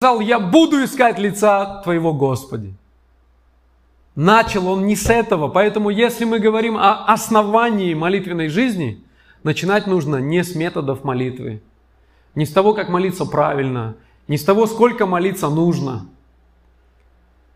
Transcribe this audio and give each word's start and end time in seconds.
сказал, 0.00 0.20
я 0.20 0.38
буду 0.38 0.84
искать 0.84 1.18
лица 1.18 1.80
Твоего, 1.82 2.14
Господи. 2.14 2.72
Начал 4.14 4.68
он 4.68 4.86
не 4.86 4.94
с 4.94 5.10
этого, 5.10 5.48
поэтому 5.48 5.90
если 5.90 6.24
мы 6.24 6.38
говорим 6.38 6.76
о 6.76 7.04
основании 7.06 7.94
молитвенной 7.94 8.48
жизни, 8.48 9.02
начинать 9.42 9.88
нужно 9.88 10.16
не 10.16 10.44
с 10.44 10.54
методов 10.54 11.02
молитвы, 11.02 11.62
не 12.36 12.46
с 12.46 12.52
того, 12.52 12.74
как 12.74 12.88
молиться 12.88 13.24
правильно, 13.24 13.96
не 14.28 14.38
с 14.38 14.44
того, 14.44 14.68
сколько 14.68 15.04
молиться 15.04 15.48
нужно. 15.48 16.06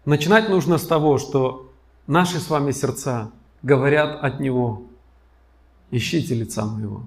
Начинать 0.04 0.48
нужно 0.48 0.78
с 0.78 0.86
того, 0.86 1.18
что 1.18 1.70
наши 2.08 2.40
с 2.40 2.50
вами 2.50 2.72
сердца 2.72 3.30
говорят 3.62 4.20
от 4.20 4.40
Него. 4.40 4.82
Ищите 5.92 6.34
лица 6.34 6.64
моего. 6.64 7.02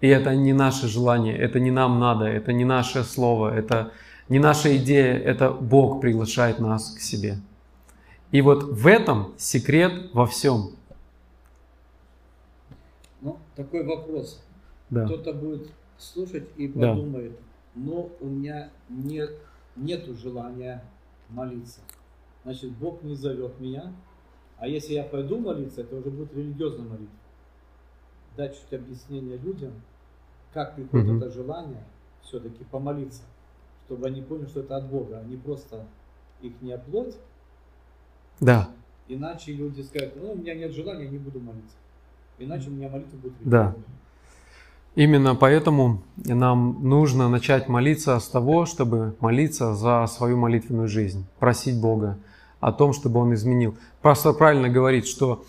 И 0.00 0.08
это 0.08 0.34
не 0.34 0.54
наше 0.54 0.88
желание, 0.88 1.36
это 1.36 1.60
не 1.60 1.70
нам 1.70 2.00
надо, 2.00 2.24
это 2.24 2.54
не 2.54 2.64
наше 2.64 3.04
слово, 3.04 3.54
это 3.54 3.92
не 4.32 4.38
наша 4.38 4.74
идея, 4.78 5.14
это 5.18 5.50
Бог 5.50 6.00
приглашает 6.00 6.58
нас 6.58 6.94
к 6.94 7.00
себе. 7.00 7.36
И 8.30 8.40
вот 8.40 8.62
в 8.62 8.86
этом 8.86 9.34
секрет 9.36 10.08
во 10.14 10.26
всем. 10.26 10.70
Ну, 13.20 13.38
такой 13.54 13.84
вопрос. 13.84 14.42
Да. 14.88 15.04
Кто-то 15.04 15.34
будет 15.34 15.70
слушать 15.98 16.48
и 16.56 16.66
Да. 16.68 16.94
подумает, 16.94 17.38
но 17.74 18.08
у 18.20 18.26
меня 18.26 18.70
нет, 18.88 19.30
нету 19.76 20.14
желания 20.14 20.82
молиться. 21.28 21.80
Значит, 22.44 22.70
Бог 22.72 23.02
не 23.02 23.14
зовет 23.14 23.60
меня, 23.60 23.92
а 24.56 24.66
если 24.66 24.94
я 24.94 25.04
пойду 25.04 25.38
молиться, 25.38 25.82
это 25.82 25.96
уже 25.96 26.08
будет 26.08 26.34
религиозная 26.34 26.88
молитва. 26.88 27.16
Дать 28.34 28.58
чуть 28.58 28.72
объяснение 28.72 29.36
людям, 29.36 29.72
как 30.54 30.74
приходит 30.74 31.06
Мгм. 31.06 31.18
это 31.18 31.30
желание 31.30 31.84
все-таки 32.22 32.64
помолиться, 32.64 33.24
чтобы 33.92 34.06
они 34.06 34.22
поняли, 34.22 34.46
что 34.46 34.60
это 34.60 34.76
от 34.76 34.86
Бога, 34.88 35.20
а 35.22 35.28
не 35.28 35.36
просто 35.36 35.84
их 36.40 36.52
не 36.62 36.76
плоть, 36.78 37.14
Да, 38.40 38.70
иначе 39.06 39.52
люди 39.52 39.82
скажут, 39.82 40.14
ну, 40.16 40.32
у 40.32 40.36
меня 40.36 40.54
нет 40.54 40.72
желания, 40.72 41.04
я 41.04 41.10
не 41.10 41.18
буду 41.18 41.38
молиться. 41.40 41.76
Иначе 42.38 42.68
у 42.70 42.72
меня 42.72 42.88
молитва 42.88 43.16
будет 43.18 43.34
Да. 43.44 43.58
религиозной. 43.58 43.84
именно 44.94 45.34
поэтому 45.34 46.02
нам 46.16 46.78
нужно 46.88 47.28
начать 47.28 47.68
молиться 47.68 48.18
с 48.18 48.28
того, 48.28 48.64
чтобы 48.64 49.14
молиться 49.20 49.74
за 49.74 50.06
свою 50.06 50.38
молитвенную 50.38 50.88
жизнь, 50.88 51.26
просить 51.38 51.78
Бога 51.78 52.18
о 52.60 52.72
том, 52.72 52.94
чтобы 52.94 53.20
Он 53.20 53.34
изменил. 53.34 53.76
Пастор 54.00 54.34
правильно 54.34 54.68
говорит, 54.70 55.06
что 55.06 55.44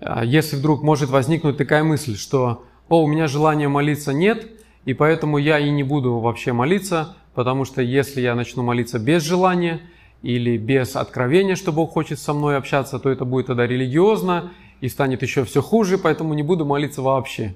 а, 0.00 0.24
если 0.24 0.56
вдруг 0.56 0.82
может 0.82 1.10
возникнуть 1.10 1.56
такая 1.56 1.84
мысль, 1.84 2.16
что 2.16 2.64
«О, 2.88 3.04
у 3.04 3.06
меня 3.06 3.28
желания 3.28 3.68
молиться 3.68 4.12
нет, 4.12 4.46
и 4.84 4.92
поэтому 4.94 5.38
я 5.38 5.58
и 5.58 5.70
не 5.70 5.82
буду 5.84 6.18
вообще 6.18 6.52
молиться, 6.52 7.16
потому 7.34 7.64
что 7.64 7.82
если 7.82 8.20
я 8.20 8.34
начну 8.34 8.62
молиться 8.62 8.98
без 8.98 9.22
желания 9.22 9.80
или 10.22 10.56
без 10.56 10.96
откровения, 10.96 11.56
что 11.56 11.72
Бог 11.72 11.92
хочет 11.92 12.18
со 12.18 12.32
мной 12.32 12.56
общаться, 12.56 12.98
то 12.98 13.10
это 13.10 13.24
будет 13.24 13.46
тогда 13.46 13.66
религиозно 13.66 14.52
и 14.80 14.88
станет 14.88 15.22
еще 15.22 15.44
все 15.44 15.62
хуже, 15.62 15.98
поэтому 15.98 16.34
не 16.34 16.42
буду 16.42 16.64
молиться 16.64 17.02
вообще». 17.02 17.54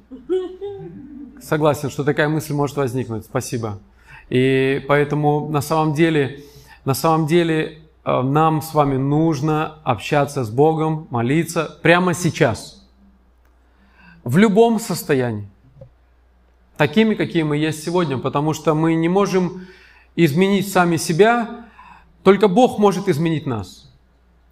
Согласен, 1.41 1.89
что 1.89 2.05
такая 2.05 2.29
мысль 2.29 2.53
может 2.53 2.77
возникнуть. 2.77 3.25
Спасибо. 3.25 3.79
И 4.29 4.85
поэтому 4.89 5.49
на 5.49 5.61
самом 5.61 5.95
деле, 5.95 6.41
на 6.85 6.95
самом 6.95 7.27
деле 7.27 7.79
э, 8.05 8.23
нам 8.23 8.61
с 8.61 8.75
вами 8.75 8.97
нужно 8.97 9.79
общаться 9.85 10.45
с 10.45 10.51
Богом, 10.51 11.07
молиться 11.11 11.79
прямо 11.83 12.13
сейчас. 12.13 12.87
В 14.25 14.37
любом 14.37 14.81
состоянии. 14.81 15.49
Такими, 16.79 17.15
какие 17.15 17.43
мы 17.43 17.59
есть 17.59 17.85
сегодня. 17.85 18.17
Потому 18.17 18.55
что 18.55 18.75
мы 18.75 18.95
не 18.95 19.09
можем 19.09 19.67
изменить 20.17 20.73
сами 20.73 20.97
себя, 20.97 21.67
только 22.23 22.49
Бог 22.49 22.79
может 22.79 23.09
изменить 23.09 23.47
нас. 23.47 23.93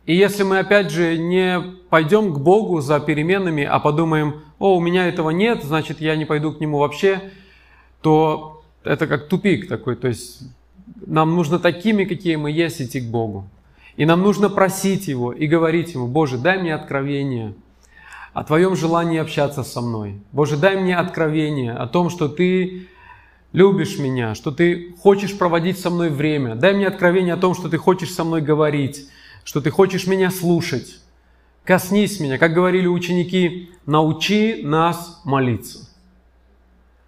И 0.07 0.15
если 0.15 0.43
мы, 0.43 0.59
опять 0.59 0.91
же, 0.91 1.17
не 1.19 1.61
пойдем 1.89 2.33
к 2.35 2.39
Богу 2.39 2.81
за 2.81 3.01
переменами, 3.01 3.65
а 3.65 3.79
подумаем, 3.79 4.43
о, 4.59 4.77
у 4.77 4.81
меня 4.81 5.07
этого 5.07 5.31
нет, 5.31 5.65
значит, 5.65 6.01
я 6.01 6.15
не 6.17 6.25
пойду 6.25 6.53
к 6.53 6.61
Нему 6.61 6.79
вообще, 6.79 7.33
то 8.03 8.63
это 8.85 9.07
как 9.07 9.29
тупик 9.29 9.69
такой. 9.69 9.97
То 9.97 10.09
есть 10.09 10.43
нам 11.07 11.35
нужно 11.35 11.59
такими, 11.59 12.05
какие 12.05 12.37
мы 12.37 12.51
есть, 12.51 12.83
идти 12.83 13.01
к 13.01 13.05
Богу. 13.05 13.49
И 13.97 14.05
нам 14.05 14.23
нужно 14.23 14.49
просить 14.49 15.09
Его 15.09 15.33
и 15.33 15.47
говорить 15.47 15.95
Ему, 15.95 16.09
Боже, 16.09 16.39
дай 16.39 16.59
мне 16.59 16.75
откровение 16.75 17.55
о 18.37 18.45
Твоем 18.45 18.77
желании 18.77 19.19
общаться 19.19 19.63
со 19.63 19.81
мной. 19.81 20.21
Боже, 20.31 20.59
дай 20.59 20.77
мне 20.77 20.95
откровение 20.95 21.73
о 21.73 21.87
том, 21.87 22.11
что 22.11 22.29
Ты 22.29 22.87
любишь 23.53 23.99
меня, 23.99 24.35
что 24.35 24.51
Ты 24.51 24.95
хочешь 25.01 25.39
проводить 25.39 25.79
со 25.79 25.89
мной 25.89 26.11
время. 26.11 26.55
Дай 26.55 26.75
мне 26.75 26.87
откровение 26.87 27.33
о 27.33 27.39
том, 27.39 27.55
что 27.55 27.71
Ты 27.71 27.79
хочешь 27.79 28.13
со 28.13 28.25
мной 28.25 28.43
говорить, 28.43 29.09
что 29.43 29.63
Ты 29.63 29.71
хочешь 29.71 30.07
меня 30.07 30.31
слушать. 30.31 31.01
Коснись 31.65 32.21
меня, 32.21 32.37
как 32.37 32.53
говорили 32.53 32.87
ученики, 32.87 33.71
научи 33.87 34.61
нас 34.63 35.23
молиться. 35.25 35.89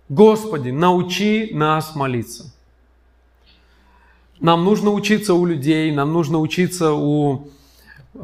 Господи, 0.09 0.71
научи 0.71 1.51
нас 1.53 1.95
молиться. 1.95 2.55
Нам 4.41 4.65
нужно 4.65 4.93
учиться 4.93 5.35
у 5.35 5.45
людей, 5.45 5.93
нам 5.93 6.11
нужно 6.11 6.39
учиться 6.39 6.95
у 6.95 7.51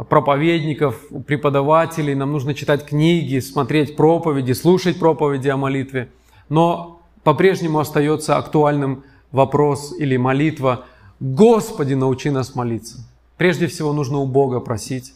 проповедников, 0.09 1.01
преподавателей, 1.27 2.15
нам 2.15 2.33
нужно 2.33 2.55
читать 2.55 2.85
книги, 2.85 3.39
смотреть 3.39 3.97
проповеди, 3.97 4.53
слушать 4.53 4.99
проповеди 4.99 5.49
о 5.49 5.57
молитве. 5.57 6.11
Но 6.49 7.01
по-прежнему 7.23 7.79
остается 7.79 8.37
актуальным 8.37 9.05
вопрос 9.31 9.95
или 9.99 10.17
молитва 10.17 10.87
«Господи, 11.21 11.95
научи 11.95 12.31
нас 12.31 12.55
молиться». 12.55 12.99
Прежде 13.37 13.67
всего 13.67 13.93
нужно 13.93 14.19
у 14.19 14.27
Бога 14.27 14.61
просить 14.61 15.15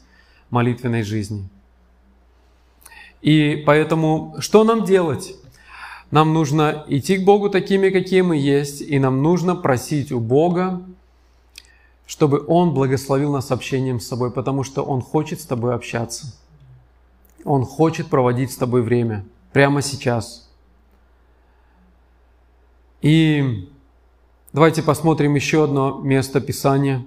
молитвенной 0.51 1.03
жизни. 1.03 1.49
И 3.21 3.63
поэтому 3.67 4.37
что 4.39 4.65
нам 4.65 4.85
делать? 4.85 5.35
Нам 6.11 6.33
нужно 6.33 6.85
идти 6.89 7.19
к 7.19 7.25
Богу 7.25 7.51
такими, 7.51 7.91
какие 7.91 8.23
мы 8.23 8.37
есть, 8.37 8.81
и 8.81 8.99
нам 8.99 9.23
нужно 9.23 9.55
просить 9.55 10.11
у 10.13 10.21
Бога, 10.21 10.83
чтобы 12.09 12.43
Он 12.49 12.73
благословил 12.73 13.33
нас 13.33 13.51
общением 13.51 14.01
с 14.01 14.09
собой, 14.09 14.31
потому 14.31 14.65
что 14.65 14.83
Он 14.83 15.03
хочет 15.03 15.43
с 15.43 15.45
тобой 15.45 15.75
общаться. 15.75 16.35
Он 17.45 17.67
хочет 17.67 18.09
проводить 18.09 18.51
с 18.51 18.57
тобой 18.57 18.81
время 18.81 19.27
прямо 19.53 19.83
сейчас. 19.83 20.51
И 23.03 23.71
давайте 24.55 24.83
посмотрим 24.83 25.35
еще 25.35 25.65
одно 25.65 25.99
место 25.99 26.41
Писания. 26.41 27.05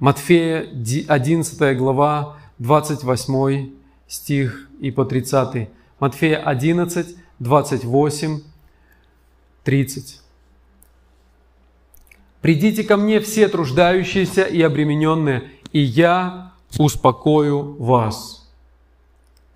Матфея 0.00 0.68
11 1.06 1.78
глава, 1.78 2.36
28 2.58 3.70
стих 4.08 4.68
и 4.80 4.90
по 4.90 5.04
30. 5.04 5.68
Матфея 6.00 6.42
11, 6.42 7.16
28, 7.38 8.40
30. 9.62 10.20
«Придите 12.40 12.84
ко 12.84 12.96
мне 12.96 13.20
все 13.20 13.48
труждающиеся 13.48 14.42
и 14.42 14.62
обремененные, 14.62 15.50
и 15.72 15.80
я 15.80 16.52
успокою 16.78 17.74
вас». 17.82 18.48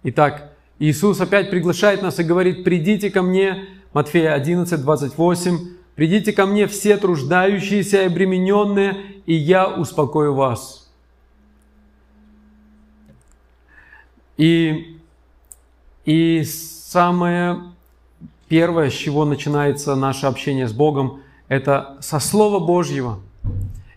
Итак, 0.03 0.53
Иисус 0.79 1.21
опять 1.21 1.51
приглашает 1.51 2.03
нас 2.03 2.19
и 2.19 2.25
говорит, 2.25 2.65
«Придите 2.65 3.11
ко 3.11 3.23
мне», 3.23 3.67
Матфея 3.93 4.35
11, 4.35 4.81
28, 4.81 5.59
«Придите 5.95 6.33
ко 6.33 6.47
мне 6.47 6.67
все 6.67 6.97
труждающиеся 6.97 8.03
и 8.03 8.07
обремененные, 8.07 8.97
и 9.27 9.35
я 9.35 9.69
успокою 9.69 10.35
вас». 10.35 10.91
И, 14.39 14.97
и 16.07 16.45
самое 16.45 17.61
первое, 18.49 18.89
с 18.89 18.95
чего 18.95 19.27
начинается 19.27 19.95
наше 19.95 20.25
общение 20.25 20.67
с 20.67 20.73
Богом, 20.73 21.21
это 21.51 21.97
со 22.01 22.21
Слова 22.21 22.65
Божьего. 22.65 23.19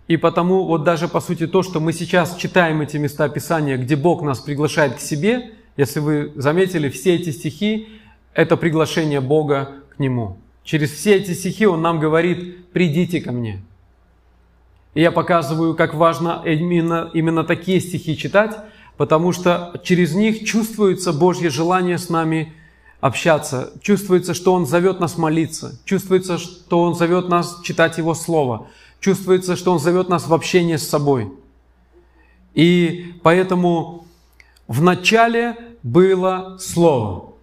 И 0.08 0.18
потому 0.18 0.66
вот 0.66 0.84
даже 0.84 1.08
по 1.08 1.22
сути 1.22 1.48
то, 1.48 1.62
что 1.62 1.80
мы 1.80 1.94
сейчас 1.94 2.36
читаем 2.36 2.82
эти 2.82 2.98
места 2.98 3.30
Писания, 3.30 3.78
где 3.78 3.96
Бог 3.96 4.24
нас 4.24 4.40
приглашает 4.40 4.96
к 4.96 5.00
себе, 5.00 5.52
если 5.78 6.00
вы 6.00 6.34
заметили, 6.36 6.90
все 6.90 7.16
эти 7.16 7.30
стихи– 7.30 7.88
это 8.34 8.58
приглашение 8.58 9.22
Бога 9.22 9.70
к 9.96 10.00
Нему. 10.00 10.38
Через 10.64 10.92
все 10.92 11.16
эти 11.16 11.34
стихи 11.34 11.68
Он 11.68 11.82
нам 11.82 12.00
говорит 12.00 12.72
«придите 12.72 13.22
ко 13.22 13.32
мне». 13.32 13.62
И 14.96 15.02
я 15.02 15.12
показываю, 15.12 15.76
как 15.76 15.94
важно 15.94 16.42
именно, 16.46 17.12
именно 17.14 17.44
такие 17.44 17.80
стихи 17.80 18.18
читать, 18.18 18.58
потому 18.98 19.32
что 19.32 19.80
через 19.84 20.16
них 20.16 20.44
чувствуется 20.44 21.14
Божье 21.14 21.52
желание 21.52 22.00
с 22.00 22.10
нами 22.10 22.54
общаться, 23.04 23.74
чувствуется, 23.82 24.34
что 24.34 24.54
Он 24.54 24.66
зовет 24.66 25.02
нас 25.02 25.18
молиться, 25.18 25.78
чувствуется, 25.84 26.38
что 26.38 26.82
Он 26.82 26.96
зовет 26.96 27.28
нас 27.28 27.60
читать 27.62 27.98
Его 27.98 28.14
Слово, 28.14 28.68
чувствуется, 29.02 29.58
что 29.58 29.74
Он 29.74 29.80
зовет 29.80 30.08
нас 30.08 30.26
в 30.26 30.34
общение 30.34 30.78
с 30.78 30.88
собой. 30.88 31.30
И 32.54 33.14
поэтому 33.22 34.06
в 34.70 34.82
начале 34.82 35.58
было 35.84 36.58
Слово. 36.62 37.34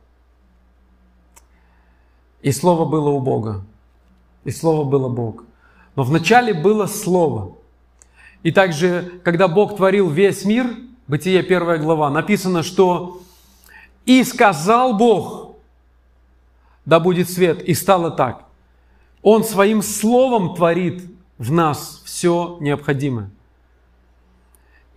И 2.41 2.53
Слово 2.53 2.87
было 2.87 3.11
у 3.11 3.21
Бога. 3.21 3.63
И 4.45 4.51
Слово 4.51 4.89
было 4.89 5.11
Бог. 5.11 5.45
Но 5.95 6.05
вначале 6.05 6.55
было 6.55 6.87
Слово. 6.87 7.55
И 8.43 8.51
также, 8.51 9.21
когда 9.25 9.47
Бог 9.47 9.77
творил 9.77 10.09
весь 10.09 10.47
мир, 10.47 10.75
Бытие 11.07 11.43
первая 11.43 11.79
глава, 11.79 12.09
написано, 12.09 12.63
что 12.63 13.21
«И 14.07 14.23
сказал 14.23 14.97
Бог, 14.97 15.50
да 16.91 17.01
будет 17.01 17.31
свет, 17.31 17.63
и 17.63 17.73
стало 17.73 18.11
так». 18.11 18.45
Он 19.23 19.45
своим 19.45 19.83
словом 19.83 20.55
творит 20.55 21.05
в 21.39 21.53
нас 21.53 22.03
все 22.05 22.59
необходимое. 22.61 23.31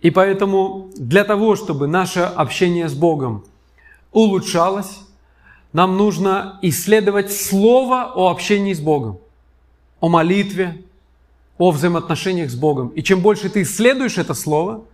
И 0.02 0.10
поэтому 0.10 0.90
для 0.96 1.24
того, 1.24 1.56
чтобы 1.56 1.86
наше 1.86 2.20
общение 2.20 2.88
с 2.88 2.94
Богом 2.94 3.44
улучшалось, 4.12 5.00
нам 5.72 5.96
нужно 5.96 6.58
исследовать 6.62 7.32
Слово 7.32 8.12
о 8.14 8.30
общении 8.30 8.74
с 8.74 8.80
Богом, 8.80 9.18
о 10.00 10.08
молитве, 10.08 10.82
о 11.58 11.70
взаимоотношениях 11.70 12.50
с 12.50 12.54
Богом. 12.54 12.88
И 12.88 13.02
чем 13.02 13.20
больше 13.20 13.48
ты 13.48 13.62
исследуешь 13.62 14.18
это 14.18 14.34
Слово, 14.34 14.84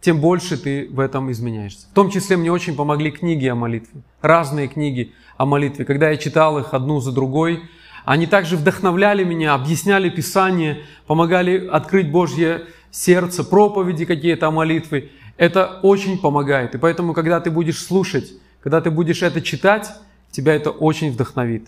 тем 0.00 0.20
больше 0.20 0.56
ты 0.56 0.88
в 0.90 1.00
этом 1.00 1.30
изменяешься. 1.32 1.86
В 1.90 1.94
том 1.94 2.10
числе 2.10 2.36
мне 2.36 2.52
очень 2.52 2.76
помогли 2.76 3.10
книги 3.10 3.46
о 3.46 3.54
молитве, 3.54 4.02
разные 4.20 4.68
книги 4.68 5.12
о 5.42 5.46
молитве. 5.46 5.84
Когда 5.84 6.10
я 6.10 6.16
читал 6.16 6.60
их 6.60 6.72
одну 6.72 7.00
за 7.00 7.10
другой, 7.10 7.64
они 8.04 8.26
также 8.26 8.56
вдохновляли 8.56 9.24
меня, 9.24 9.54
объясняли 9.54 10.08
Писание, 10.08 10.84
помогали 11.08 11.66
открыть 11.66 12.12
Божье 12.12 12.66
сердце, 12.92 13.42
проповеди 13.42 14.04
какие-то 14.04 14.46
о 14.46 14.50
молитве. 14.52 15.10
Это 15.36 15.80
очень 15.82 16.18
помогает. 16.18 16.76
И 16.76 16.78
поэтому, 16.78 17.12
когда 17.12 17.40
ты 17.40 17.50
будешь 17.50 17.84
слушать, 17.84 18.32
когда 18.62 18.80
ты 18.80 18.92
будешь 18.92 19.22
это 19.22 19.40
читать, 19.40 19.90
тебя 20.30 20.54
это 20.54 20.70
очень 20.70 21.10
вдохновит 21.10 21.66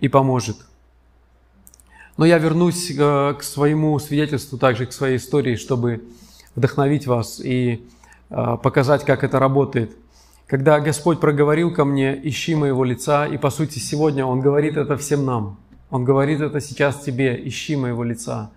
и 0.00 0.08
поможет. 0.08 0.56
Но 2.16 2.24
я 2.24 2.38
вернусь 2.38 2.90
э, 2.90 3.34
к 3.38 3.42
своему 3.42 3.98
свидетельству, 3.98 4.56
также 4.56 4.86
к 4.86 4.92
своей 4.94 5.18
истории, 5.18 5.56
чтобы 5.56 6.02
вдохновить 6.54 7.06
вас 7.06 7.40
и 7.40 7.86
э, 8.30 8.56
показать, 8.62 9.04
как 9.04 9.22
это 9.22 9.38
работает. 9.38 9.94
Когда 10.48 10.80
Господь 10.80 11.20
проговорил 11.20 11.74
ко 11.74 11.84
мне, 11.84 12.18
ищи 12.26 12.54
моего 12.54 12.82
лица, 12.82 13.26
и 13.26 13.36
по 13.36 13.50
сути 13.50 13.78
сегодня 13.78 14.24
Он 14.24 14.40
говорит 14.40 14.78
это 14.78 14.96
всем 14.96 15.26
нам. 15.26 15.58
Он 15.90 16.04
говорит 16.04 16.40
это 16.40 16.58
сейчас 16.62 17.02
тебе, 17.02 17.38
ищи 17.46 17.76
моего 17.76 18.02
лица. 18.02 18.50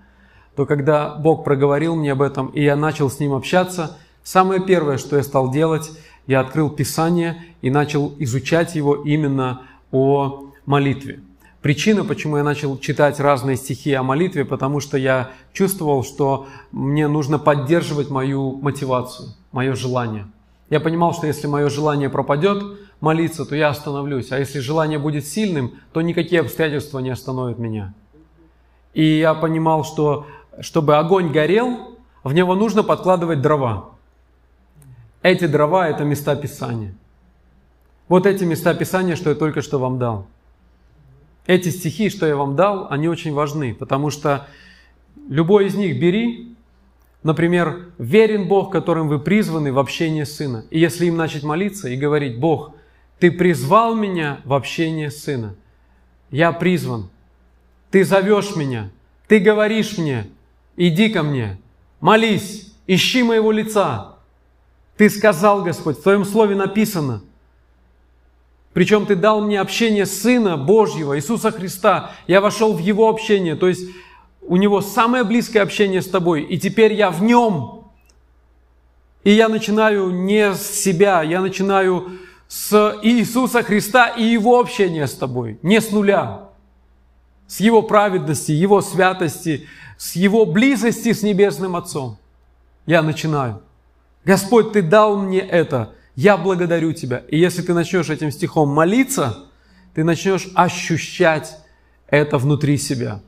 То 0.55 0.65
когда 0.65 1.15
Бог 1.15 1.43
проговорил 1.43 1.97
мне 1.97 2.13
об 2.13 2.21
этом, 2.21 2.47
и 2.47 2.63
я 2.63 2.77
начал 2.77 3.09
с 3.09 3.19
Ним 3.19 3.33
общаться, 3.33 3.97
самое 4.23 4.63
первое, 4.63 4.97
что 4.97 5.17
я 5.17 5.23
стал 5.23 5.51
делать, 5.51 5.91
я 6.27 6.39
открыл 6.39 6.69
Писание 6.69 7.43
и 7.61 7.69
начал 7.69 8.15
изучать 8.19 8.73
его 8.73 8.95
именно 8.95 9.63
о 9.91 10.45
молитве. 10.65 11.19
Причина, 11.61 12.05
почему 12.05 12.37
я 12.37 12.43
начал 12.43 12.77
читать 12.77 13.19
разные 13.19 13.57
стихи 13.57 13.91
о 13.91 14.01
молитве, 14.01 14.45
потому 14.45 14.79
что 14.79 14.97
я 14.97 15.31
чувствовал, 15.51 16.05
что 16.05 16.47
мне 16.71 17.09
нужно 17.09 17.37
поддерживать 17.37 18.09
мою 18.09 18.53
мотивацию, 18.61 19.33
мое 19.51 19.75
желание. 19.75 20.27
Я 20.71 20.79
понимал, 20.79 21.13
что 21.13 21.27
если 21.27 21.45
мое 21.45 21.69
желание 21.69 22.09
пропадет 22.09 22.63
молиться, 22.99 23.45
то 23.45 23.55
я 23.55 23.69
остановлюсь. 23.69 24.31
А 24.31 24.39
если 24.39 24.57
желание 24.57 24.97
будет 24.97 25.27
сильным, 25.27 25.73
то 25.93 26.01
никакие 26.01 26.41
обстоятельства 26.41 26.97
не 26.97 27.11
остановят 27.11 27.59
меня. 27.59 27.93
И 28.95 29.19
я 29.19 29.35
понимал, 29.35 29.83
что 29.83 30.25
чтобы 30.59 30.97
огонь 30.97 31.31
горел, 31.31 31.99
в 32.23 32.33
него 32.33 32.55
нужно 32.55 32.81
подкладывать 32.81 33.41
дрова. 33.41 33.91
Эти 35.21 35.45
дрова– 35.45 35.87
это 35.89 36.03
места 36.03 36.35
Писания. 36.35 36.95
Вот 38.07 38.25
эти 38.25 38.43
места 38.43 38.73
Писания, 38.73 39.15
что 39.15 39.29
я 39.29 39.35
только 39.35 39.61
что 39.61 39.77
вам 39.77 39.99
дал– 39.99 40.25
эти 41.47 41.69
стихи, 41.69 42.09
что 42.09 42.25
я 42.25 42.35
вам 42.35 42.55
дал, 42.55 42.87
они 42.89 43.07
очень 43.07 43.33
важны, 43.33 43.73
потому 43.73 44.09
что 44.09 44.47
любой 45.27 45.67
из 45.67 45.75
них 45.75 45.99
бери, 45.99 46.50
например, 47.23 47.91
верен 47.97 48.47
Бог, 48.47 48.71
которым 48.71 49.07
вы 49.07 49.19
призваны 49.19 49.71
в 49.71 49.79
общение 49.79 50.25
Сына. 50.25 50.65
И 50.69 50.79
если 50.79 51.05
им 51.05 51.17
начать 51.17 51.43
молиться 51.43 51.89
и 51.89 51.95
говорить, 51.95 52.39
Бог, 52.39 52.73
Ты 53.19 53.31
призвал 53.31 53.95
меня 53.95 54.41
в 54.45 54.53
общение 54.53 55.11
Сына, 55.11 55.55
я 56.29 56.51
призван, 56.51 57.09
Ты 57.89 58.03
зовешь 58.03 58.55
меня, 58.55 58.89
Ты 59.27 59.39
говоришь 59.39 59.97
мне, 59.97 60.27
иди 60.77 61.09
ко 61.09 61.23
мне, 61.23 61.59
молись, 61.99 62.73
ищи 62.87 63.23
моего 63.23 63.51
лица. 63.51 64.15
Ты 64.97 65.09
сказал, 65.09 65.63
Господь, 65.63 65.97
в 65.97 66.03
Твоем 66.03 66.25
Слове 66.25 66.55
написано– 66.55 67.23
причем 68.73 69.05
ты 69.05 69.15
дал 69.15 69.41
мне 69.41 69.59
общение 69.59 70.05
Сына 70.05 70.55
Божьего, 70.55 71.17
Иисуса 71.17 71.51
Христа. 71.51 72.11
Я 72.27 72.39
вошел 72.39 72.73
в 72.73 72.79
Его 72.79 73.09
общение, 73.09 73.55
то 73.55 73.67
есть 73.67 73.89
у 74.41 74.57
Него 74.57 74.81
самое 74.81 75.23
близкое 75.23 75.61
общение 75.61 76.01
с 76.01 76.09
тобой, 76.09 76.43
и 76.43 76.57
теперь 76.57 76.93
я 76.93 77.11
в 77.11 77.23
Нем. 77.23 77.85
И 79.23 79.31
я 79.31 79.49
начинаю 79.49 80.09
не 80.09 80.53
с 80.53 80.61
себя, 80.61 81.21
я 81.21 81.41
начинаю 81.41 82.19
с 82.47 82.99
Иисуса 83.03 83.63
Христа 83.63 84.07
и 84.07 84.23
Его 84.23 84.59
общения 84.59 85.07
с 85.07 85.13
тобой, 85.13 85.59
не 85.61 85.79
с 85.79 85.91
нуля, 85.91 86.49
с 87.47 87.59
Его 87.59 87.81
праведности, 87.81 88.51
Его 88.51 88.81
святости, 88.81 89.67
с 89.97 90.15
Его 90.15 90.45
близости 90.45 91.13
с 91.13 91.21
Небесным 91.21 91.75
Отцом. 91.75 92.17
Я 92.85 93.01
начинаю. 93.01 93.61
Господь, 94.25 94.73
Ты 94.73 94.81
дал 94.81 95.17
мне 95.17 95.39
это– 95.39 95.93
я 96.15 96.37
благодарю 96.37 96.93
Тебя. 96.93 97.23
И 97.29 97.39
если 97.39 97.61
ты 97.61 97.73
начнешь 97.73 98.09
этим 98.09 98.31
стихом 98.31 98.69
молиться, 98.69 99.45
ты 99.93 100.03
начнешь 100.03 100.49
ощущать 100.55 101.57
это 102.07 102.37
внутри 102.37 102.77
себя. 102.77 103.21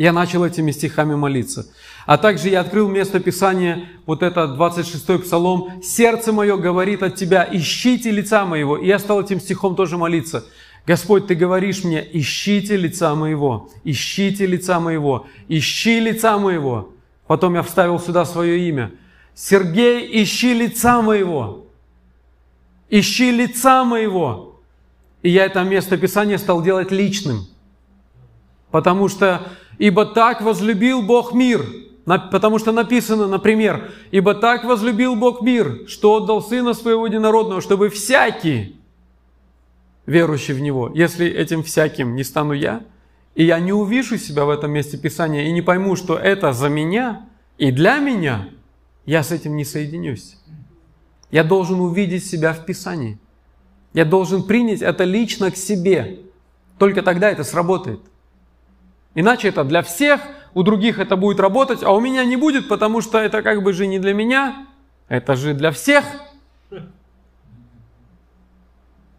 Я 0.00 0.12
начал 0.12 0.44
этими 0.44 0.70
стихами 0.70 1.14
молиться. 1.14 1.66
А 2.06 2.16
также 2.16 2.48
я 2.48 2.60
открыл 2.60 2.88
место 2.88 3.20
Писания, 3.20 3.84
вот 4.06 4.22
это 4.22 4.56
26-й 4.58 5.18
Псалом. 5.18 5.82
«Сердце 5.82 6.32
мое 6.32 6.56
говорит 6.56 7.02
от 7.02 7.16
Тебя, 7.16 7.46
ищите 7.50 8.10
лица 8.10 8.44
моего». 8.46 8.76
И 8.78 8.86
я 8.86 8.98
стал 8.98 9.20
этим 9.20 9.40
стихом 9.40 9.76
тоже 9.76 9.98
молиться. 9.98 10.44
Господь, 10.86 11.26
Ты 11.26 11.34
говоришь 11.34 11.84
мне, 11.84 12.04
ищите 12.12 12.76
лица 12.76 13.14
моего, 13.14 13.70
ищите 13.84 14.46
лица 14.46 14.80
моего, 14.80 15.26
ищи 15.48 16.00
лица 16.00 16.38
моего. 16.38 16.94
Потом 17.26 17.54
я 17.54 17.62
вставил 17.62 18.00
сюда 18.00 18.24
свое 18.24 18.68
имя. 18.68 18.92
Сергей, 19.34 20.22
ищи 20.22 20.54
лица 20.54 21.02
моего 21.02 21.66
ищи 22.90 23.30
лица 23.30 23.84
моего. 23.84 24.60
И 25.22 25.30
я 25.30 25.44
это 25.46 25.62
место 25.62 25.96
Писания 25.96 26.38
стал 26.38 26.62
делать 26.62 26.90
личным. 26.90 27.46
Потому 28.70 29.08
что, 29.08 29.48
ибо 29.80 30.04
так 30.04 30.42
возлюбил 30.42 31.00
Бог 31.00 31.32
мир, 31.32 31.64
потому 32.04 32.58
что 32.58 32.70
написано, 32.70 33.26
например, 33.26 33.90
ибо 34.10 34.34
так 34.34 34.62
возлюбил 34.64 35.16
Бог 35.16 35.40
мир, 35.40 35.88
что 35.88 36.16
отдал 36.16 36.42
Сына 36.42 36.74
Своего 36.74 37.06
Единородного, 37.06 37.62
чтобы 37.62 37.88
всякий, 37.88 38.76
верующий 40.04 40.52
в 40.52 40.60
Него, 40.60 40.92
если 40.94 41.26
этим 41.26 41.62
всяким 41.62 42.14
не 42.14 42.24
стану 42.24 42.52
я, 42.52 42.82
и 43.34 43.44
я 43.44 43.58
не 43.58 43.72
увижу 43.72 44.18
себя 44.18 44.44
в 44.44 44.50
этом 44.50 44.70
месте 44.70 44.98
Писания 44.98 45.44
и 45.44 45.52
не 45.52 45.62
пойму, 45.62 45.96
что 45.96 46.14
это 46.14 46.52
за 46.52 46.68
меня 46.68 47.26
и 47.56 47.70
для 47.70 47.98
меня, 48.00 48.50
я 49.06 49.22
с 49.22 49.32
этим 49.32 49.56
не 49.56 49.64
соединюсь. 49.64 50.36
Я 51.30 51.42
должен 51.42 51.80
увидеть 51.80 52.26
себя 52.26 52.52
в 52.52 52.66
Писании. 52.66 53.18
Я 53.94 54.04
должен 54.04 54.42
принять 54.42 54.82
это 54.82 55.04
лично 55.04 55.50
к 55.50 55.56
себе. 55.56 56.18
Только 56.76 57.02
тогда 57.02 57.30
это 57.30 57.44
сработает. 57.44 58.00
Иначе 59.14 59.48
это 59.48 59.64
для 59.64 59.82
всех, 59.82 60.20
у 60.54 60.62
других 60.62 60.98
это 60.98 61.16
будет 61.16 61.40
работать, 61.40 61.82
а 61.82 61.90
у 61.90 62.00
меня 62.00 62.24
не 62.24 62.36
будет, 62.36 62.68
потому 62.68 63.00
что 63.00 63.18
это 63.18 63.42
как 63.42 63.62
бы 63.62 63.72
же 63.72 63.86
не 63.86 63.98
для 63.98 64.14
меня, 64.14 64.66
это 65.08 65.36
же 65.36 65.54
для 65.54 65.70
всех. 65.70 66.04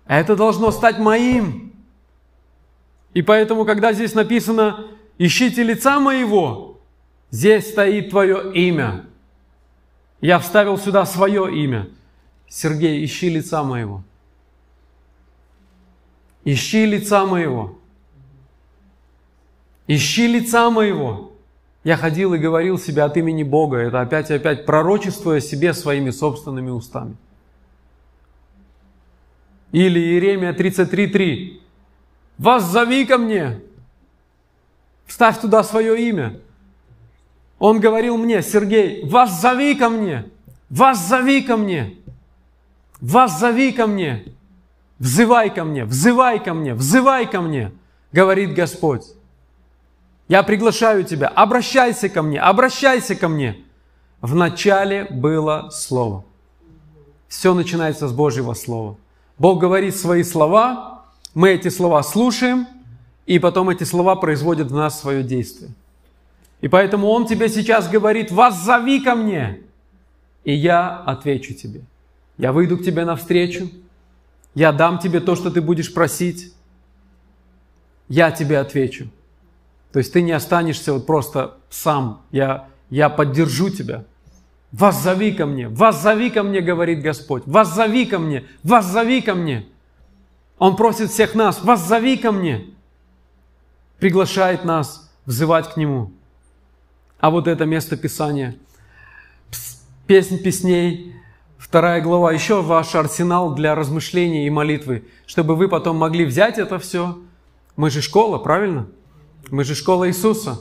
Это 0.08 0.36
должно 0.36 0.72
стать 0.72 1.00
моим. 1.00 1.74
И 3.14 3.22
поэтому, 3.22 3.66
когда 3.66 3.94
здесь 3.94 4.14
написано 4.14 4.88
«Ищите 5.18 5.64
лица 5.64 6.00
моего», 6.00 6.80
здесь 7.30 7.70
стоит 7.70 8.10
твое 8.10 8.54
имя. 8.54 9.06
Я 10.22 10.40
вставил 10.40 10.78
сюда 10.78 11.06
свое 11.06 11.54
имя– 11.54 11.88
Сергей, 12.52 13.06
ищи 13.06 13.30
лица 13.30 13.64
моего. 13.64 14.04
Ищи 16.44 16.86
лица 16.86 17.26
моего. 17.26 17.80
Ищи 19.88 20.28
лица 20.28 20.70
моего. 20.70 21.32
Я 21.84 21.98
ходил 21.98 22.34
и 22.34 22.38
говорил 22.38 22.78
себе 22.78 23.04
от 23.04 23.18
имени 23.18 23.44
Бога. 23.44 23.78
Это 23.78 24.02
опять 24.02 24.30
и 24.30 24.36
опять 24.36 24.66
пророчествуя 24.66 25.40
себе 25.40 25.74
своими 25.74 26.12
собственными 26.12 26.70
устами. 26.70 27.16
Или 29.72 30.00
Иеремия 30.00 30.54
33.3. 30.54 31.60
Вас 32.38 32.64
зови 32.64 33.06
ко 33.06 33.18
мне. 33.18 33.62
Вставь 35.06 35.40
туда 35.40 35.64
свое 35.64 36.10
имя. 36.10 36.40
Он 37.60 37.80
говорил 37.80 38.18
мне, 38.18 38.42
Сергей, 38.42 39.04
вас 39.06 39.42
зови 39.42 39.76
ко 39.76 39.90
мне. 39.90 40.26
Вас 40.70 41.08
зови 41.08 41.42
ко 41.42 41.58
мне. 41.58 41.98
«Воззови 43.02 43.72
ко 43.72 43.88
мне, 43.88 44.24
взывай 45.00 45.50
ко 45.50 45.64
мне, 45.64 45.86
взывай 45.86 46.40
ко 46.40 46.54
мне, 46.54 46.76
взывай 46.76 47.26
ко 47.26 47.42
мне», 47.42 47.72
говорит 48.12 48.54
Господь. 48.54 49.06
Я 50.32 50.44
приглашаю 50.44 51.04
тебя, 51.04 51.28
обращайся 51.28 52.08
ко 52.08 52.22
мне, 52.22 52.40
обращайся 52.40 53.16
ко 53.16 53.28
мне. 53.28 53.66
В 54.22 54.34
начале 54.34 55.04
было 55.04 55.68
Слово. 55.74 56.24
Все 57.28 57.54
начинается 57.54 58.08
с 58.08 58.14
Божьего 58.14 58.54
Слова. 58.54 58.96
Бог 59.38 59.60
говорит 59.60 59.94
свои 59.94 60.24
слова, 60.24 61.04
мы 61.34 61.50
эти 61.50 61.68
слова 61.68 62.02
слушаем, 62.02 62.66
и 63.26 63.40
потом 63.40 63.72
эти 63.72 63.84
слова 63.84 64.16
производят 64.16 64.72
в 64.72 64.74
нас 64.74 65.02
свое 65.02 65.22
действие. 65.22 65.72
И 66.62 66.70
поэтому 66.70 67.10
Он 67.10 67.28
тебе 67.28 67.50
сейчас 67.50 67.90
говорит, 67.90 68.32
воззови 68.32 69.02
ко 69.02 69.16
мне, 69.16 69.60
и 70.46 70.54
я 70.54 70.96
отвечу 70.96 71.54
тебе. 71.56 71.82
Я 72.38 72.54
выйду 72.54 72.78
к 72.78 72.86
тебе 72.86 73.04
навстречу, 73.04 73.70
я 74.56 74.72
дам 74.72 74.98
тебе 74.98 75.20
то, 75.20 75.36
что 75.36 75.52
ты 75.52 75.60
будешь 75.60 75.94
просить, 75.94 76.54
я 78.08 78.32
тебе 78.32 78.60
отвечу. 78.60 79.10
То 79.92 80.00
есть 80.00 80.14
ты 80.14 80.22
не 80.22 80.32
останешься 80.32 80.94
вот 80.94 81.06
просто 81.06 81.58
сам, 81.70 82.22
я, 82.32 82.68
я 82.90 83.10
поддержу 83.10 83.70
тебя. 83.70 84.06
Воззови 84.72 85.34
ко 85.34 85.46
мне, 85.46 85.68
воззови 85.68 86.30
ко 86.30 86.44
мне, 86.44 86.62
говорит 86.62 87.02
Господь, 87.02 87.44
воззови 87.46 88.06
ко 88.06 88.20
мне, 88.20 88.46
воззови 88.64 89.22
ко 89.22 89.36
мне. 89.36 89.66
Он 90.58 90.78
просит 90.78 91.12
всех 91.12 91.36
нас, 91.36 91.62
воззови 91.62 92.16
ко 92.16 92.32
мне. 92.32 92.68
Приглашает 94.00 94.64
нас 94.64 95.12
взывать 95.26 95.74
к 95.74 95.78
Нему. 95.78 96.12
А 97.20 97.30
вот 97.30 97.48
это 97.48 97.66
место 97.66 97.98
Писания, 97.98 98.56
песнь 100.08 100.42
песней, 100.42 101.16
вторая 101.58 102.02
глава, 102.02 102.32
еще 102.32 102.62
ваш 102.62 102.96
арсенал 102.96 103.54
для 103.54 103.76
размышления 103.76 104.48
и 104.48 104.50
молитвы, 104.50 105.06
чтобы 105.26 105.56
вы 105.56 105.68
потом 105.68 105.98
могли 105.98 106.26
взять 106.26 106.58
это 106.58 106.80
все. 106.80 107.20
Мы 107.76 107.90
же 107.90 108.02
школа, 108.02 108.38
правильно? 108.38 108.88
Мы 109.50 109.64
же 109.64 109.76
школа 109.76 110.08
Иисуса. 110.08 110.60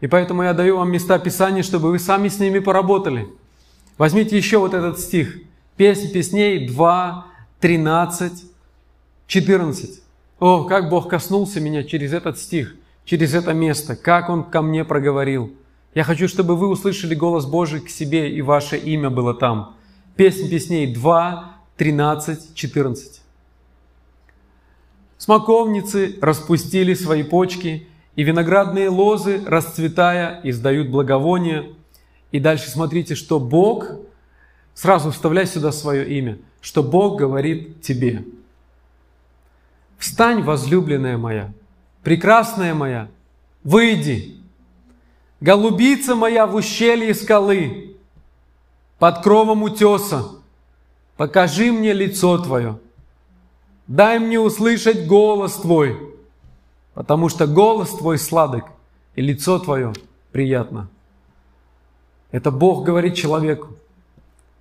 И 0.00 0.06
поэтому 0.06 0.42
я 0.42 0.52
даю 0.54 0.76
вам 0.78 0.90
места 0.90 1.18
Писания, 1.18 1.62
чтобы 1.62 1.90
вы 1.90 1.98
сами 1.98 2.28
с 2.28 2.38
ними 2.38 2.58
поработали. 2.58 3.28
Возьмите 3.98 4.36
еще 4.36 4.58
вот 4.58 4.74
этот 4.74 4.98
стих. 4.98 5.38
Песнь 5.76 6.12
песней 6.12 6.66
2, 6.66 7.26
13, 7.60 8.32
14. 9.26 10.02
О, 10.40 10.64
как 10.64 10.88
Бог 10.88 11.08
коснулся 11.08 11.60
меня 11.60 11.84
через 11.84 12.12
этот 12.12 12.38
стих, 12.38 12.76
через 13.04 13.34
это 13.34 13.52
место, 13.52 13.96
как 13.96 14.28
Он 14.28 14.44
ко 14.44 14.62
мне 14.62 14.84
проговорил– 14.84 15.52
я 15.94 16.02
хочу, 16.02 16.26
чтобы 16.26 16.56
вы 16.56 16.68
услышали 16.68 17.14
голос 17.14 17.46
Божий 17.46 17.80
к 17.80 17.88
себе, 17.88 18.28
и 18.30 18.42
ваше 18.42 18.76
имя 18.76 19.10
было 19.10 19.32
там. 19.32 19.76
Песнь 20.16 20.50
песней 20.50 20.92
2, 20.92 21.56
13, 21.76 22.54
14. 22.54 23.22
Смоковницы 25.18 26.18
распустили 26.20 26.94
свои 26.94 27.22
почки, 27.22 27.86
и 28.16 28.22
виноградные 28.22 28.88
лозы, 28.88 29.42
расцветая, 29.46 30.40
издают 30.44 30.88
благовоние. 30.88 31.74
И 32.32 32.40
дальше 32.40 32.70
смотрите, 32.70 33.14
что 33.14 33.40
Бог, 33.40 33.86
сразу 34.74 35.10
вставляй 35.10 35.46
сюда 35.46 35.72
свое 35.72 36.08
имя, 36.18 36.38
что 36.60 36.82
Бог 36.82 37.18
говорит 37.18 37.82
тебе. 37.82 38.24
«Встань, 39.98 40.42
возлюбленная 40.42 41.16
моя, 41.16 41.52
прекрасная 42.02 42.74
моя, 42.74 43.08
выйди, 43.62 44.44
Голубица 45.44 46.14
моя 46.14 46.46
в 46.46 46.54
ущелье 46.54 47.12
скалы, 47.12 47.96
под 48.98 49.22
кровом 49.22 49.62
утеса, 49.62 50.30
покажи 51.18 51.70
мне 51.70 51.92
лицо 51.92 52.38
Твое. 52.38 52.78
Дай 53.86 54.18
мне 54.18 54.40
услышать 54.40 55.06
голос 55.06 55.56
Твой, 55.56 56.13
потому 56.94 57.28
что 57.28 57.46
голос 57.46 57.90
Твой 57.90 58.18
сладок, 58.18 58.64
и 59.16 59.22
лицо 59.22 59.58
Твое 59.58 59.92
приятно. 60.32 60.88
Это 62.32 62.50
Бог 62.50 62.84
говорит 62.84 63.14
человеку. 63.14 63.68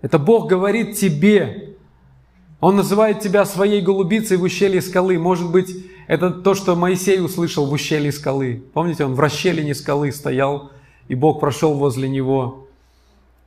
Это 0.02 0.20
Бог 0.20 0.48
говорит 0.48 0.96
тебе. 0.98 1.75
Он 2.60 2.75
называет 2.75 3.20
тебя 3.20 3.46
своей 3.46 3.82
голубицей 3.82 4.38
в 4.38 4.44
ущелье 4.44 4.82
скалы. 4.82 5.18
Может 5.18 5.50
быть, 5.52 5.75
это 6.08 6.30
то, 6.30 6.54
что 6.54 6.75
Моисей 6.75 7.20
услышал 7.20 7.66
в 7.66 7.72
ущелье 7.72 8.12
скалы. 8.12 8.63
Помните, 8.74 9.06
он 9.06 9.16
в 9.16 9.20
расщелине 9.20 9.74
скалы 9.74 10.12
стоял, 10.12 10.72
и 11.08 11.16
Бог 11.16 11.40
прошел 11.40 11.74
возле 11.74 12.08
него. 12.08 12.68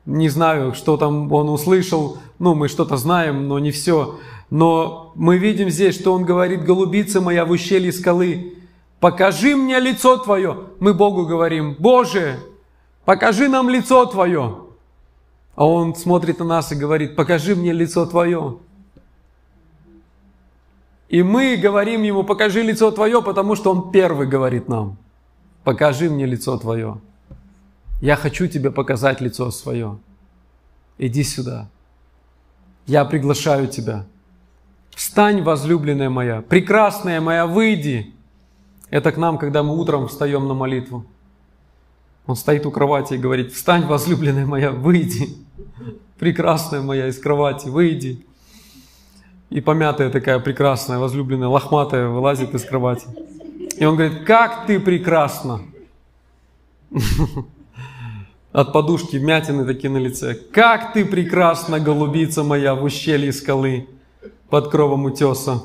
Не 0.06 0.28
знаю, 0.28 0.74
что 0.74 0.96
там 0.96 1.32
он 1.32 1.48
услышал, 1.48 2.18
ну, 2.38 2.54
мы 2.54 2.68
что-то 2.68 2.96
знаем, 2.96 3.48
но 3.48 3.58
не 3.58 3.70
все. 3.70 4.18
Но 4.50 5.12
мы 5.14 5.38
видим 5.38 5.70
здесь, 5.70 5.94
что 5.94 6.12
он 6.12 6.24
говорит, 6.24 6.64
голубица 6.64 7.20
моя 7.20 7.44
в 7.44 7.50
ущелье 7.50 7.92
скалы, 7.92 8.55
покажи 9.00 9.56
мне 9.56 9.80
лицо 9.80 10.16
Твое. 10.18 10.64
Мы 10.80 10.94
Богу 10.94 11.26
говорим, 11.26 11.74
Боже, 11.78 12.38
покажи 13.04 13.48
нам 13.48 13.68
лицо 13.68 14.06
Твое. 14.06 14.62
А 15.54 15.66
он 15.66 15.94
смотрит 15.94 16.38
на 16.38 16.44
нас 16.44 16.72
и 16.72 16.76
говорит, 16.76 17.16
покажи 17.16 17.56
мне 17.56 17.72
лицо 17.72 18.06
Твое. 18.06 18.58
И 21.08 21.22
мы 21.22 21.56
говорим 21.56 22.02
ему, 22.02 22.24
покажи 22.24 22.62
лицо 22.62 22.90
Твое, 22.90 23.22
потому 23.22 23.54
что 23.54 23.70
он 23.70 23.90
первый 23.90 24.26
говорит 24.26 24.68
нам, 24.68 24.96
покажи 25.64 26.10
мне 26.10 26.26
лицо 26.26 26.58
Твое. 26.58 27.00
Я 28.00 28.16
хочу 28.16 28.46
тебе 28.46 28.70
показать 28.70 29.20
лицо 29.20 29.50
свое. 29.50 29.98
Иди 30.98 31.22
сюда. 31.22 31.68
Я 32.86 33.04
приглашаю 33.04 33.68
тебя. 33.68 34.04
Встань, 34.94 35.42
возлюбленная 35.42 36.10
моя, 36.10 36.42
прекрасная 36.42 37.20
моя, 37.20 37.46
выйди. 37.46 38.14
Это 38.90 39.12
к 39.12 39.16
нам, 39.16 39.38
когда 39.38 39.62
мы 39.62 39.76
утром 39.76 40.08
встаем 40.08 40.46
на 40.46 40.54
молитву. 40.54 41.04
Он 42.26 42.36
стоит 42.36 42.66
у 42.66 42.70
кровати 42.70 43.14
и 43.14 43.18
говорит, 43.18 43.52
встань, 43.52 43.86
возлюбленная 43.86 44.46
моя, 44.46 44.70
выйди. 44.70 45.36
Прекрасная 46.18 46.82
моя 46.82 47.08
из 47.08 47.18
кровати, 47.18 47.68
выйди. 47.68 48.24
И 49.50 49.60
помятая 49.60 50.10
такая 50.10 50.38
прекрасная, 50.40 50.98
возлюбленная, 50.98 51.48
лохматая 51.48 52.08
вылазит 52.08 52.54
из 52.54 52.64
кровати. 52.64 53.06
И 53.78 53.84
он 53.84 53.96
говорит, 53.96 54.24
как 54.24 54.66
ты 54.66 54.80
прекрасна. 54.80 55.60
от 58.56 58.72
подушки 58.72 59.18
вмятины 59.18 59.66
такие 59.66 59.90
на 59.90 59.98
лице. 59.98 60.34
Как 60.34 60.94
ты 60.94 61.04
прекрасна, 61.04 61.78
голубица 61.78 62.42
моя, 62.42 62.74
в 62.74 62.82
ущелье 62.84 63.30
скалы, 63.32 63.86
под 64.48 64.70
кровом 64.70 65.04
утеса. 65.04 65.62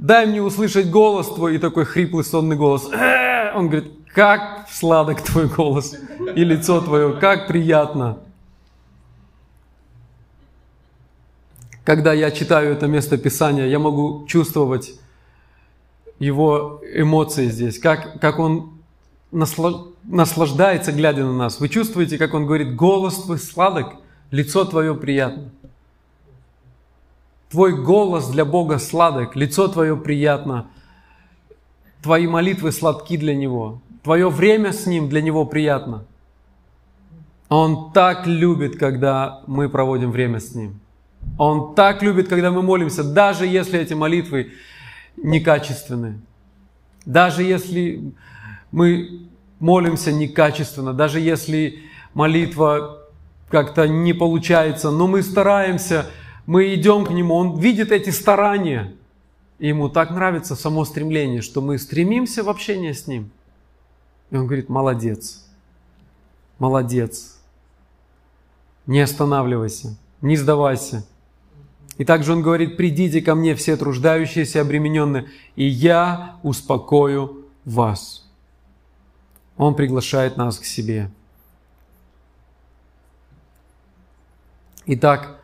Дай 0.00 0.24
мне 0.24 0.40
услышать 0.40 0.88
голос 0.88 1.28
твой, 1.28 1.56
и 1.56 1.58
такой 1.58 1.84
хриплый 1.84 2.24
сонный 2.24 2.56
голос. 2.56 2.88
Он 3.54 3.68
говорит, 3.68 3.92
как 4.14 4.66
сладок 4.70 5.20
твой 5.20 5.46
голос, 5.46 5.94
и 6.34 6.42
лицо 6.42 6.80
твое, 6.80 7.12
как 7.20 7.46
приятно. 7.46 8.16
Когда 11.84 12.14
я 12.14 12.30
читаю 12.30 12.72
это 12.72 12.86
место 12.86 13.18
Писания, 13.18 13.66
я 13.66 13.78
могу 13.78 14.24
чувствовать 14.26 14.98
его 16.18 16.80
эмоции 16.94 17.48
здесь, 17.48 17.78
как, 17.78 18.18
как 18.20 18.38
он 18.38 18.80
наслаждается, 19.32 20.92
глядя 20.92 21.24
на 21.24 21.34
нас. 21.34 21.60
Вы 21.60 21.68
чувствуете, 21.68 22.16
как 22.16 22.32
Он 22.32 22.46
говорит, 22.46 22.74
голос 22.74 23.22
твой 23.22 23.38
сладок, 23.38 23.96
лицо 24.30 24.64
твое 24.64 24.94
приятно. 24.94 25.50
Твой 27.50 27.76
голос 27.76 28.28
для 28.28 28.44
Бога 28.44 28.78
сладок, 28.78 29.34
лицо 29.34 29.66
твое 29.66 29.96
приятно. 29.96 30.68
Твои 32.02 32.26
молитвы 32.26 32.70
сладки 32.70 33.16
для 33.16 33.34
Него. 33.34 33.82
Твое 34.04 34.28
время 34.30 34.72
с 34.72 34.86
Ним 34.86 35.08
для 35.08 35.20
Него 35.20 35.44
приятно. 35.44 36.04
Он 37.48 37.92
так 37.92 38.26
любит, 38.28 38.78
когда 38.78 39.42
мы 39.48 39.68
проводим 39.68 40.12
время 40.12 40.38
с 40.38 40.54
Ним. 40.54 40.78
Он 41.38 41.74
так 41.74 42.02
любит, 42.02 42.28
когда 42.28 42.52
мы 42.52 42.62
молимся, 42.62 43.02
даже 43.02 43.46
если 43.46 43.80
эти 43.80 43.94
молитвы 43.94 44.52
некачественные. 45.16 46.20
Даже 47.04 47.42
если 47.42 48.12
мы 48.70 49.26
молимся 49.58 50.12
некачественно, 50.12 50.92
даже 50.92 51.18
если 51.18 51.82
молитва 52.14 53.00
как-то 53.48 53.88
не 53.88 54.12
получается, 54.12 54.92
но 54.92 55.08
мы 55.08 55.22
стараемся, 55.22 56.06
мы 56.50 56.74
идем 56.74 57.06
к 57.06 57.10
Нему, 57.10 57.36
Он 57.36 57.60
видит 57.60 57.92
эти 57.92 58.10
старания, 58.10 58.96
и 59.60 59.68
Ему 59.68 59.88
так 59.88 60.10
нравится 60.10 60.56
само 60.56 60.84
стремление, 60.84 61.42
что 61.42 61.60
мы 61.60 61.78
стремимся 61.78 62.42
в 62.42 62.48
общение 62.48 62.92
с 62.92 63.06
Ним. 63.06 63.30
И 64.32 64.36
Он 64.36 64.48
говорит, 64.48 64.68
молодец, 64.68 65.46
молодец, 66.58 67.38
не 68.84 68.98
останавливайся, 68.98 69.96
не 70.22 70.36
сдавайся. 70.36 71.06
И 71.98 72.04
также 72.04 72.32
Он 72.32 72.42
говорит, 72.42 72.76
придите 72.76 73.22
ко 73.22 73.36
мне 73.36 73.54
все 73.54 73.76
труждающиеся 73.76 74.58
и 74.58 74.62
обремененные, 74.62 75.28
и 75.54 75.64
я 75.64 76.40
успокою 76.42 77.46
вас. 77.64 78.28
Он 79.56 79.76
приглашает 79.76 80.36
нас 80.36 80.58
к 80.58 80.64
себе. 80.64 81.12
Итак, 84.86 85.39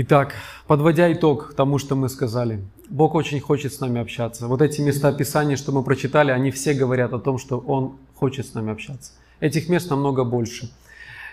итак, 0.00 0.32
подводя 0.68 1.12
итог 1.12 1.54
тому, 1.54 1.78
что 1.78 1.96
мы 1.96 2.08
сказали, 2.08 2.62
Бог 2.88 3.16
очень 3.16 3.40
хочет 3.40 3.72
с 3.72 3.80
нами 3.80 4.00
общаться. 4.00 4.46
Вот 4.46 4.62
эти 4.62 4.80
места 4.80 5.12
Писания, 5.12 5.56
что 5.56 5.72
мы 5.72 5.82
прочитали, 5.82 6.30
они 6.30 6.52
все 6.52 6.72
говорят 6.72 7.12
о 7.12 7.18
том, 7.18 7.36
что 7.36 7.58
Он 7.58 7.96
хочет 8.14 8.46
с 8.46 8.54
нами 8.54 8.70
общаться. 8.70 9.12
Этих 9.40 9.68
мест 9.68 9.90
намного 9.90 10.22
больше. 10.22 10.70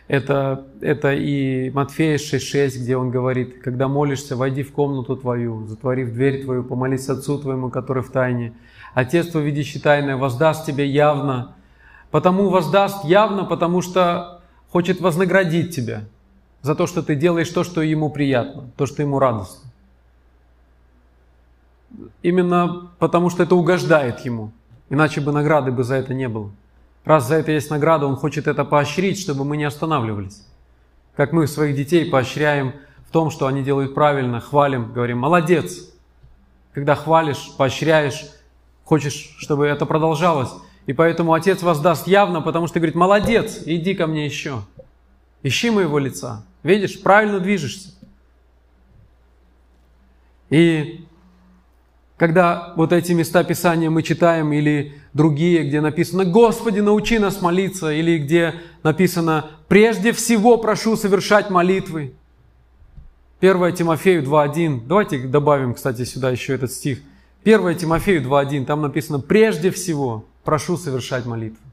Это, 0.08 0.66
это 0.82 1.14
и 1.14 1.70
Матфея 1.70 2.18
6.6, 2.18 2.80
где 2.80 2.98
он 2.98 3.10
говорит, 3.12 3.62
когда 3.64 3.88
молишься, 3.88 4.36
войди 4.36 4.64
в 4.64 4.72
комнату 4.72 5.16
твою, 5.16 5.68
затворив 5.68 6.12
дверь 6.12 6.44
твою, 6.44 6.64
помолись 6.64 7.08
Отцу 7.10 7.40
твоему, 7.40 7.70
который 7.70 8.02
в 8.02 8.12
тайне. 8.12 8.54
Отец 8.94 9.28
твой, 9.28 9.44
видящий 9.44 9.80
тайное, 9.80 10.18
воздаст 10.18 10.66
тебе 10.66 10.88
явно. 10.88 11.56
Потому 12.10 12.50
воздаст 12.50 13.06
явно, 13.06 13.46
потому 13.46 13.82
что 13.82 14.42
хочет 14.72 15.02
вознаградить 15.02 15.76
тебя 15.76 16.06
за 16.66 16.74
то, 16.74 16.88
что 16.88 17.04
ты 17.04 17.14
делаешь 17.14 17.50
то, 17.50 17.64
что 17.64 17.84
ему 17.84 18.10
приятно, 18.10 18.72
то, 18.76 18.88
что 18.88 19.04
ему 19.04 19.20
радостно. 19.20 19.70
Именно 22.24 22.90
потому, 22.98 23.30
что 23.30 23.44
это 23.44 23.56
угождает 23.56 24.22
ему. 24.22 24.52
Иначе 24.90 25.22
бы 25.22 25.32
награды 25.32 25.72
бы 25.72 25.84
за 25.84 25.94
это 25.94 26.16
не 26.16 26.28
было. 26.28 26.50
Раз 27.04 27.28
за 27.28 27.36
это 27.36 27.52
есть 27.52 27.70
награда, 27.70 28.08
Он 28.08 28.16
хочет 28.16 28.48
это 28.48 28.66
поощрить, 28.66 29.20
чтобы 29.20 29.46
мы 29.46 29.58
не 29.58 29.64
останавливались. 29.64 30.44
Как 31.16 31.34
мы 31.34 31.46
своих 31.46 31.76
детей 31.76 32.10
поощряем 32.10 32.74
в 33.08 33.12
том, 33.12 33.30
что 33.30 33.46
они 33.46 33.62
делают 33.62 33.94
правильно, 33.94 34.42
хвалим, 34.42 34.92
говорим 34.92 35.20
«молодец». 35.20 35.92
Когда 36.74 36.96
хвалишь, 36.96 37.52
поощряешь, 37.60 38.26
хочешь, 38.86 39.36
чтобы 39.38 39.68
это 39.68 39.86
продолжалось. 39.86 40.50
И 40.88 40.94
поэтому 40.94 41.34
Отец 41.34 41.62
воздаст 41.62 42.08
явно, 42.08 42.42
потому 42.42 42.66
что 42.66 42.80
говорит 42.80 42.96
«молодец, 42.96 43.62
иди 43.68 43.94
ко 43.94 44.08
мне 44.08 44.26
еще». 44.26 44.64
Ищи 45.46 45.70
моего 45.70 46.00
лица. 46.00 46.44
Видишь, 46.66 47.00
правильно 47.00 47.40
движешься. 47.40 47.90
И 50.50 51.06
когда 52.18 52.74
вот 52.76 52.92
эти 52.92 53.12
места 53.12 53.44
Писания 53.44 53.92
мы 53.92 54.02
читаем, 54.02 54.52
или 54.52 54.96
другие, 55.14 55.68
где 55.68 55.80
написано 55.80 56.26
«Господи, 56.26 56.80
научи 56.80 57.20
нас 57.20 57.40
молиться», 57.40 57.92
или 57.92 58.18
где 58.18 58.56
написано 58.82 59.52
«Прежде 59.68 60.12
всего 60.12 60.58
прошу 60.58 60.98
совершать 60.98 61.52
молитвы». 61.52 62.16
1 63.42 63.76
Тимофею 63.76 64.24
2.1. 64.24 64.88
Давайте 64.88 65.20
добавим, 65.20 65.76
кстати, 65.76 66.04
сюда 66.04 66.32
еще 66.32 66.56
этот 66.56 66.72
стих. 66.72 67.00
1 67.44 67.76
Тимофею 67.76 68.24
2.1. 68.24 68.66
Там 68.66 68.82
написано 68.82 69.20
«Прежде 69.20 69.70
всего 69.70 70.26
прошу 70.44 70.78
совершать 70.78 71.28
молитвы». 71.28 71.65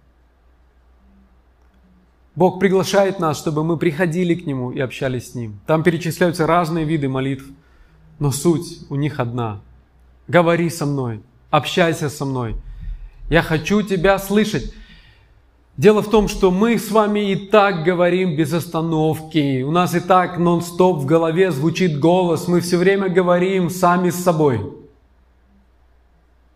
Бог 2.35 2.59
приглашает 2.59 3.19
нас, 3.21 3.39
чтобы 3.39 3.63
мы 3.63 3.77
приходили 3.77 4.35
к 4.35 4.47
Нему 4.47 4.71
и 4.71 4.81
общались 4.81 5.33
с 5.33 5.35
Ним. 5.35 5.61
Там 5.67 5.83
перечисляются 5.83 6.47
разные 6.47 6.85
виды 6.85 7.09
молитв, 7.09 7.45
но 8.19 8.31
суть 8.31 8.81
у 8.89 8.97
них 8.97 9.21
одна– 9.21 9.61
говори 10.29 10.71
со 10.71 10.87
мной, 10.87 11.21
общайся 11.51 12.09
со 12.09 12.25
мной. 12.25 12.57
Я 13.29 13.43
хочу 13.43 13.83
тебя 13.83 14.19
слышать. 14.19 14.73
Дело 15.77 16.03
в 16.03 16.11
том, 16.11 16.29
что 16.29 16.51
мы 16.51 16.79
с 16.79 16.91
вами 16.91 17.33
и 17.33 17.37
так 17.37 17.83
говорим 17.83 18.37
без 18.37 18.53
остановки. 18.53 19.63
У 19.63 19.71
нас 19.71 19.95
и 19.95 20.01
так 20.01 20.39
нон-стоп 20.39 20.99
в 20.99 21.07
голове 21.07 21.51
звучит 21.51 21.99
голос. 21.99 22.47
Мы 22.47 22.61
все 22.61 22.77
время 22.77 23.09
говорим 23.09 23.71
сами 23.71 24.11
с 24.11 24.23
собой. 24.23 24.61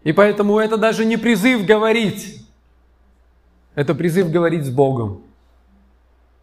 И 0.04 0.12
поэтому 0.12 0.58
это 0.58 0.76
даже 0.76 1.04
не 1.04 1.16
призыв 1.16 1.64
говорить. 1.64 2.46
Это 3.74 3.94
призыв 3.94 4.30
говорить 4.30 4.64
с 4.64 4.70
Богом. 4.70 5.22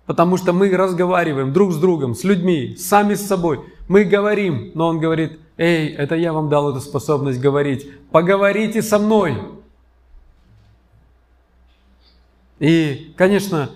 Потому 0.05 0.37
что 0.37 0.53
мы 0.53 0.69
разговариваем 0.69 1.53
друг 1.53 1.71
с 1.71 1.77
другом, 1.77 2.13
с 2.13 2.23
людьми, 2.23 2.75
сами 2.77 3.13
с 3.13 3.25
собой. 3.25 3.61
Мы 3.87 4.03
говорим, 4.03 4.71
но 4.73 4.87
Он 4.87 4.99
говорит, 4.99 5.39
Эй, 5.57 5.89
это 5.89 6.15
я 6.15 6.33
вам 6.33 6.49
дал 6.49 6.71
эту 6.71 6.79
способность 6.79 7.39
говорить. 7.39 7.87
Поговорите 8.11 8.81
со 8.81 8.97
мной. 8.97 9.37
И, 12.59 13.13
конечно, 13.15 13.69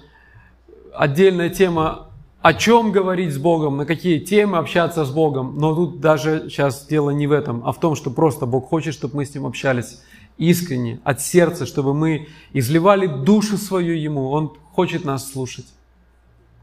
отдельная 0.94 1.50
тема, 1.50 2.08
о 2.42 2.54
чем 2.54 2.92
говорить 2.92 3.34
с 3.34 3.38
Богом, 3.38 3.78
на 3.78 3.86
какие 3.86 4.20
темы 4.20 4.58
общаться 4.58 5.06
с 5.06 5.12
Богом. 5.12 5.58
Но 5.58 5.76
тут 5.76 6.00
даже 6.00 6.50
сейчас 6.50 6.86
дело 6.88 7.12
не 7.12 7.28
в 7.28 7.32
этом, 7.32 7.62
а 7.66 7.74
в 7.74 7.80
том, 7.80 7.96
что 7.96 8.10
просто 8.10 8.46
Бог 8.46 8.70
хочет, 8.70 8.94
чтобы 8.94 9.18
мы 9.18 9.26
с 9.26 9.36
Ним 9.36 9.46
общались 9.46 10.02
искренне, 10.38 11.00
от 11.04 11.22
сердца, 11.22 11.66
чтобы 11.66 11.94
мы 11.94 12.28
изливали 12.54 13.08
душу 13.08 13.58
свою 13.58 13.94
Ему. 13.96 14.30
Он 14.30 14.54
хочет 14.74 15.04
нас 15.06 15.32
слушать. 15.32 15.66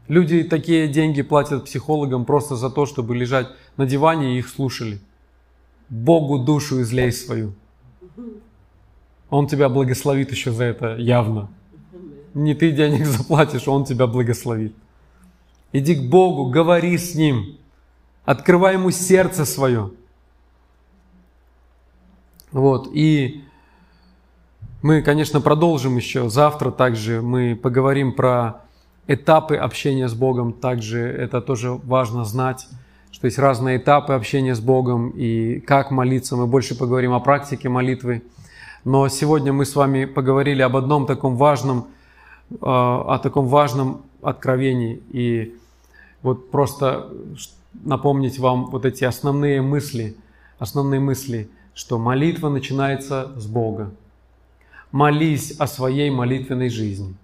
Люди 0.07 0.43
такие 0.43 0.87
деньги 0.87 1.21
платят 1.23 1.65
психологам 1.65 2.25
просто 2.25 2.55
за 2.55 2.69
то, 2.69 2.85
чтобы 2.85 3.15
лежать 3.15 3.47
на 3.77 3.85
диване 3.85 4.35
и 4.35 4.39
их 4.39 4.49
слушали. 4.49 4.99
Богу 5.89 6.39
душу 6.39 6.81
излей 6.81 7.11
свою. 7.11 7.53
Он 9.29 9.47
тебя 9.47 9.69
благословит 9.69 10.31
еще 10.31 10.51
за 10.51 10.65
это 10.65 10.95
явно. 10.97 11.49
Не 12.33 12.53
ты 12.53 12.71
денег 12.71 13.05
заплатишь, 13.05 13.67
Он 13.67 13.85
тебя 13.85 14.07
благословит. 14.07 14.75
Иди 15.71 15.95
к 15.95 16.09
Богу, 16.09 16.49
говори 16.51 16.97
с 16.97 17.15
Ним, 17.15 17.57
открывай 18.25 18.73
Ему 18.73 18.91
сердце 18.91 19.45
свое. 19.45 19.91
Вот, 22.51 22.89
и 22.93 23.43
мы, 24.81 25.01
конечно, 25.01 25.41
продолжим 25.41 25.97
еще 25.97 26.29
завтра 26.29 26.71
также. 26.71 27.21
Мы 27.21 27.55
поговорим 27.55 28.13
про 28.13 28.64
этапы 29.07 29.55
общения 29.55 30.07
с 30.07 30.13
Богом. 30.13 30.53
Также 30.53 30.99
это 30.99 31.41
тоже 31.41 31.71
важно 31.71 32.25
знать 32.25 32.67
что 33.15 33.27
есть 33.27 33.39
разные 33.39 33.77
этапы 33.77 34.11
общения 34.11 34.53
с 34.53 34.59
Богом 34.59 35.11
и 35.11 35.61
как 35.61 35.89
молиться. 35.89 36.35
Мы 36.35 36.47
больше 36.47 36.77
поговорим 36.77 37.13
о 37.13 37.21
практике 37.21 37.69
молитвы. 37.69 38.23
Но 38.83 39.07
сегодня 39.07 39.53
мы 39.53 39.63
с 39.63 39.73
вами 39.73 40.03
поговорили 40.03 40.61
об 40.61 40.75
одном 40.75 41.05
таком 41.05 41.37
важном, 41.37 41.87
э, 42.51 42.55
о 42.61 43.17
таком 43.23 43.47
важном 43.47 44.01
откровении. 44.21 45.01
И 45.11 45.55
вот 46.23 46.51
просто 46.51 47.09
напомнить 47.85 48.37
вам 48.37 48.65
вот 48.65 48.85
эти 48.85 49.05
основные 49.05 49.61
мысли, 49.61 50.17
основные 50.59 50.99
мысли, 50.99 51.49
что 51.73 51.97
молитва 51.97 52.49
начинается 52.49 53.31
с 53.37 53.45
Бога. 53.47 53.91
Молись 54.91 55.55
о 55.57 55.67
своей 55.67 56.09
молитвенной 56.09 56.69
жизни. 56.69 57.15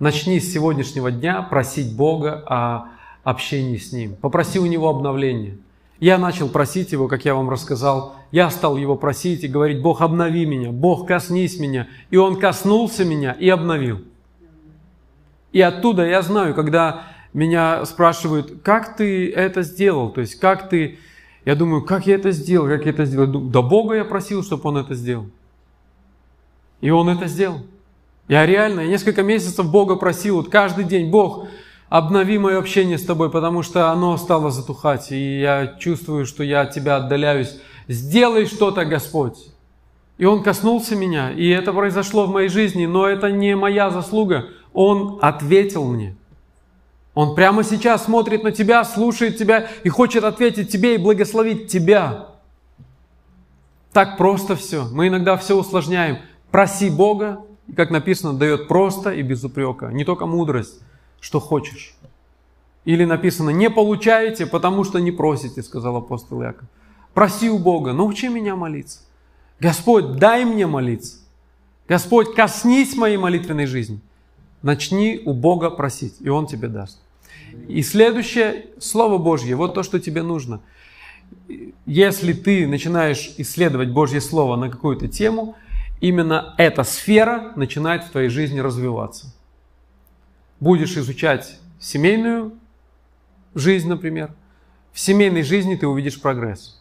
Начни 0.00 0.40
с 0.40 0.52
сегодняшнего 0.52 1.12
дня 1.12 1.40
просить 1.42 1.94
Бога 1.94 2.42
о 2.46 2.88
общении 3.22 3.76
с 3.76 3.92
Ним. 3.92 4.16
Попроси 4.16 4.58
у 4.58 4.66
Него 4.66 4.88
обновления. 4.88 5.56
Я 6.00 6.18
начал 6.18 6.48
просить 6.48 6.90
Его, 6.90 7.06
как 7.06 7.24
я 7.24 7.34
вам 7.36 7.48
рассказал. 7.48 8.16
Я 8.32 8.50
стал 8.50 8.76
Его 8.76 8.96
просить 8.96 9.44
и 9.44 9.48
говорить, 9.48 9.80
Бог, 9.80 10.00
обнови 10.00 10.46
меня, 10.46 10.72
Бог, 10.72 11.06
коснись 11.06 11.60
меня. 11.60 11.86
И 12.10 12.16
Он 12.16 12.40
коснулся 12.40 13.04
меня 13.04 13.32
и 13.32 13.48
обновил. 13.48 14.02
И 15.52 15.60
оттуда 15.60 16.04
я 16.04 16.22
знаю, 16.22 16.54
когда 16.54 17.04
меня 17.32 17.84
спрашивают, 17.84 18.62
как 18.64 18.96
ты 18.96 19.30
это 19.30 19.62
сделал, 19.62 20.10
то 20.10 20.20
есть 20.20 20.34
как 20.40 20.68
ты, 20.68 20.98
я 21.44 21.54
думаю, 21.54 21.82
как 21.84 22.08
я 22.08 22.16
это 22.16 22.32
сделал, 22.32 22.66
как 22.66 22.84
я 22.84 22.90
это 22.90 23.04
сделал. 23.04 23.28
До 23.28 23.62
Бога 23.62 23.94
я 23.94 24.04
просил, 24.04 24.42
чтобы 24.42 24.68
Он 24.68 24.78
это 24.78 24.94
сделал. 24.94 25.30
И 26.80 26.90
Он 26.90 27.08
это 27.08 27.28
сделал. 27.28 27.60
Я 28.28 28.46
реально, 28.46 28.80
я 28.80 28.86
несколько 28.86 29.22
месяцев 29.22 29.70
Бога 29.70 29.96
просил, 29.96 30.36
вот 30.36 30.48
каждый 30.48 30.84
день, 30.84 31.10
Бог, 31.10 31.46
обнови 31.90 32.38
мое 32.38 32.58
общение 32.58 32.96
с 32.96 33.04
тобой, 33.04 33.30
потому 33.30 33.62
что 33.62 33.90
оно 33.90 34.16
стало 34.16 34.50
затухать, 34.50 35.12
и 35.12 35.40
я 35.40 35.76
чувствую, 35.78 36.24
что 36.24 36.42
я 36.42 36.62
от 36.62 36.72
тебя 36.72 36.96
отдаляюсь. 36.96 37.56
Сделай 37.86 38.46
что-то, 38.46 38.84
Господь. 38.84 39.36
И 40.16 40.24
Он 40.24 40.42
коснулся 40.42 40.96
меня, 40.96 41.32
и 41.32 41.48
это 41.48 41.72
произошло 41.72 42.26
в 42.26 42.30
моей 42.30 42.48
жизни, 42.48 42.86
но 42.86 43.06
это 43.06 43.30
не 43.30 43.56
моя 43.56 43.90
заслуга. 43.90 44.46
Он 44.72 45.18
ответил 45.20 45.84
мне. 45.84 46.16
Он 47.14 47.34
прямо 47.34 47.62
сейчас 47.62 48.04
смотрит 48.04 48.42
на 48.42 48.52
тебя, 48.52 48.84
слушает 48.84 49.36
тебя 49.36 49.68
и 49.84 49.88
хочет 49.88 50.24
ответить 50.24 50.70
тебе 50.70 50.94
и 50.94 50.98
благословить 50.98 51.68
тебя. 51.68 52.28
Так 53.92 54.16
просто 54.16 54.56
все. 54.56 54.86
Мы 54.90 55.08
иногда 55.08 55.36
все 55.36 55.56
усложняем. 55.56 56.18
Проси 56.50 56.90
Бога, 56.90 57.42
и, 57.68 57.72
как 57.72 57.90
написано, 57.90 58.34
дает 58.34 58.68
просто 58.68 59.10
и 59.12 59.22
без 59.22 59.44
упрека. 59.44 59.88
Не 59.88 60.04
только 60.04 60.26
мудрость, 60.26 60.80
что 61.20 61.40
хочешь. 61.40 61.94
Или 62.84 63.04
написано, 63.04 63.50
не 63.50 63.70
получаете, 63.70 64.46
потому 64.46 64.84
что 64.84 64.98
не 64.98 65.10
просите, 65.10 65.62
сказал 65.62 65.96
апостол 65.96 66.42
Яков. 66.42 66.68
Проси 67.14 67.48
у 67.48 67.58
Бога, 67.58 67.92
научи 67.92 68.28
меня 68.28 68.56
молиться. 68.56 69.00
Господь, 69.60 70.16
дай 70.16 70.44
мне 70.44 70.66
молиться. 70.66 71.18
Господь, 71.88 72.34
коснись 72.34 72.96
моей 72.96 73.16
молитвенной 73.16 73.66
жизни. 73.66 74.00
Начни 74.62 75.22
у 75.24 75.32
Бога 75.32 75.70
просить, 75.70 76.16
и 76.20 76.28
Он 76.28 76.46
тебе 76.46 76.68
даст. 76.68 77.00
И 77.68 77.82
следующее, 77.82 78.66
Слово 78.78 79.18
Божье, 79.18 79.56
вот 79.56 79.74
то, 79.74 79.82
что 79.82 80.00
тебе 80.00 80.22
нужно. 80.22 80.60
Если 81.86 82.32
ты 82.32 82.66
начинаешь 82.66 83.34
исследовать 83.38 83.90
Божье 83.90 84.20
Слово 84.20 84.56
на 84.56 84.70
какую-то 84.70 85.08
тему, 85.08 85.56
именно 86.00 86.54
эта 86.58 86.84
сфера 86.84 87.52
начинает 87.56 88.04
в 88.04 88.10
твоей 88.10 88.28
жизни 88.28 88.60
развиваться 88.60 89.34
будешь 90.64 90.96
изучать 90.96 91.58
семейную 91.78 92.54
жизнь, 93.54 93.86
например, 93.86 94.32
в 94.92 95.00
семейной 95.00 95.42
жизни 95.42 95.74
ты 95.76 95.86
увидишь 95.86 96.20
прогресс. 96.20 96.80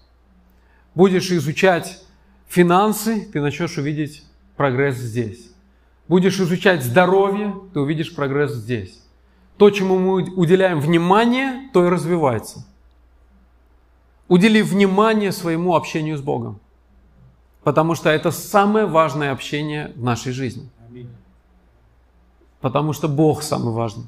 Будешь 0.96 1.30
изучать 1.32 2.02
финансы, 2.48 3.26
ты 3.26 3.42
начнешь 3.42 3.78
увидеть 3.78 4.24
прогресс 4.56 4.96
здесь. 4.96 5.52
Будешь 6.08 6.40
изучать 6.40 6.84
здоровье, 6.84 7.56
ты 7.74 7.82
увидишь 7.82 8.16
прогресс 8.16 8.54
здесь. 8.54 9.04
То, 9.58 9.70
чему 9.70 10.00
мы 10.00 10.24
уделяем 10.34 10.80
внимание, 10.80 11.70
то 11.74 11.86
и 11.86 11.90
развивается. 11.90 12.66
Удели 14.30 14.62
внимание 14.62 15.34
своему 15.34 15.76
общению 15.76 16.18
с 16.18 16.22
Богом. 16.22 16.60
Потому 17.64 17.96
что 17.96 18.10
это 18.10 18.32
самое 18.32 18.86
важное 18.86 19.32
общение 19.32 19.94
в 19.96 20.04
нашей 20.04 20.34
жизни. 20.34 20.70
Потому 22.60 22.94
что 22.94 23.08
Бог 23.08 23.44
самый 23.44 23.74
важный. 23.74 24.08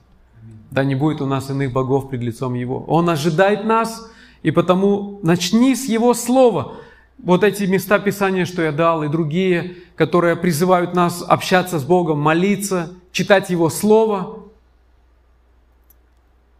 Да 0.72 0.84
не 0.84 0.96
будет 0.96 1.22
у 1.22 1.26
нас 1.26 1.50
иных 1.50 1.72
богов 1.72 2.10
пред 2.10 2.22
лицом 2.22 2.54
Его. 2.54 2.84
Он 2.88 3.10
ожидает 3.10 3.65
нас, 3.65 4.10
и 4.44 4.52
потому 4.52 5.20
начни 5.24 5.76
с 5.76 5.88
Его 5.88 6.13
Слова. 6.13 6.76
Вот 7.18 7.44
эти 7.44 7.63
места 7.63 7.98
Писания, 8.00 8.46
что 8.46 8.62
я 8.62 8.72
дал, 8.72 9.04
и 9.04 9.08
другие, 9.08 9.78
которые 9.96 10.36
призывают 10.36 10.94
нас 10.94 11.24
общаться 11.26 11.80
с 11.80 11.86
Богом, 11.86 12.20
молиться, 12.20 12.94
читать 13.12 13.50
Его 13.50 13.70
Слово. 13.70 14.39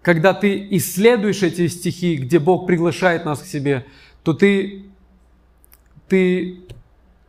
Когда 0.02 0.34
ты 0.34 0.66
исследуешь 0.72 1.44
эти 1.44 1.68
стихи, 1.68 2.16
где 2.16 2.40
Бог 2.40 2.68
приглашает 2.68 3.26
нас 3.26 3.40
к 3.40 3.46
себе, 3.46 3.86
то 4.24 4.34
ты, 4.34 4.86
ты 6.08 6.66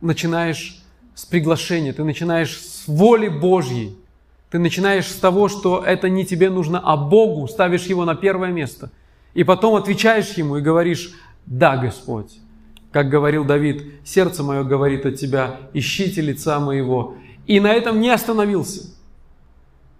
начинаешь 0.01 0.83
с 1.15 1.25
приглашения, 1.25 1.93
ты 1.93 2.03
начинаешь 2.03 2.57
с 2.57 2.87
воли 2.87 3.27
Божьей. 3.27 3.97
Ты 4.49 4.59
начинаешь 4.59 5.07
с 5.07 5.15
того, 5.15 5.49
что 5.49 5.83
это 5.83 6.09
не 6.09 6.25
тебе 6.25 6.49
нужно, 6.49 6.79
а 6.79 6.95
Богу, 6.95 7.47
ставишь 7.47 7.85
Его 7.87 8.05
на 8.05 8.15
первое 8.15 8.51
место. 8.51 8.91
И 9.33 9.43
потом 9.43 9.75
отвечаешь 9.75 10.33
Ему 10.33 10.57
и 10.57 10.61
говоришь, 10.61 11.13
да, 11.45 11.75
Господь. 11.75 12.37
Как 12.91 13.09
говорил 13.09 13.43
Давид, 13.43 13.93
сердце 14.05 14.43
мое 14.43 14.63
говорит 14.63 15.05
от 15.05 15.15
Тебя, 15.15 15.57
ищите 15.73 16.21
лица 16.21 16.59
моего. 16.59 17.15
И 17.45 17.59
на 17.59 17.73
этом 17.73 17.99
не 17.99 18.09
остановился. 18.09 18.89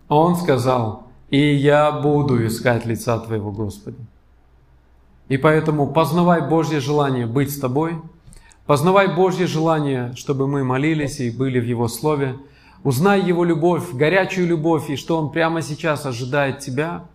Он 0.08 0.36
сказал, 0.36 1.08
и 1.30 1.54
я 1.54 1.92
буду 1.92 2.46
искать 2.46 2.86
лица 2.86 3.20
Твоего, 3.20 3.52
Господи. 3.52 3.98
И 5.28 5.36
поэтому 5.36 5.88
познавай 5.88 6.48
Божье 6.48 6.80
желание 6.80 7.26
быть 7.26 7.52
с 7.52 7.60
Тобой– 7.60 7.96
Познавай 8.68 9.08
Божье 9.08 9.48
желание, 9.48 10.14
чтобы 10.18 10.46
мы 10.46 10.66
молились 10.66 11.22
и 11.22 11.32
были 11.32 11.58
в 11.58 11.64
Его 11.64 11.88
Слове. 11.88 12.36
Узнай 12.84 13.22
Его 13.22 13.46
любовь, 13.46 13.94
горячую 13.94 14.46
любовь, 14.46 14.90
и 14.90 14.98
что 14.98 15.18
Он 15.18 15.32
прямо 15.32 15.62
сейчас 15.62 16.06
ожидает 16.06 16.60
тебя, 16.60 17.06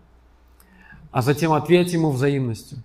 а 1.11 1.21
затем 1.21 1.53
ответь 1.53 1.93
Ему 1.93 2.09
взаимностью. 2.09 2.79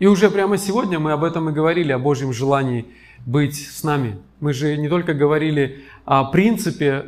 И 0.00 0.06
уже 0.06 0.30
прямо 0.30 0.58
сегодня 0.58 0.98
мы 0.98 1.12
об 1.12 1.24
этом 1.24 1.48
и 1.48 1.52
говорили, 1.52 1.90
о 1.90 1.98
Божьем 1.98 2.34
желании 2.34 2.86
быть 3.24 3.56
с 3.56 3.82
нами. 3.82 4.18
Мы 4.40 4.52
же 4.52 4.76
не 4.76 4.90
только 4.90 5.14
говорили 5.14 5.82
о 6.04 6.24
принципе, 6.24 7.06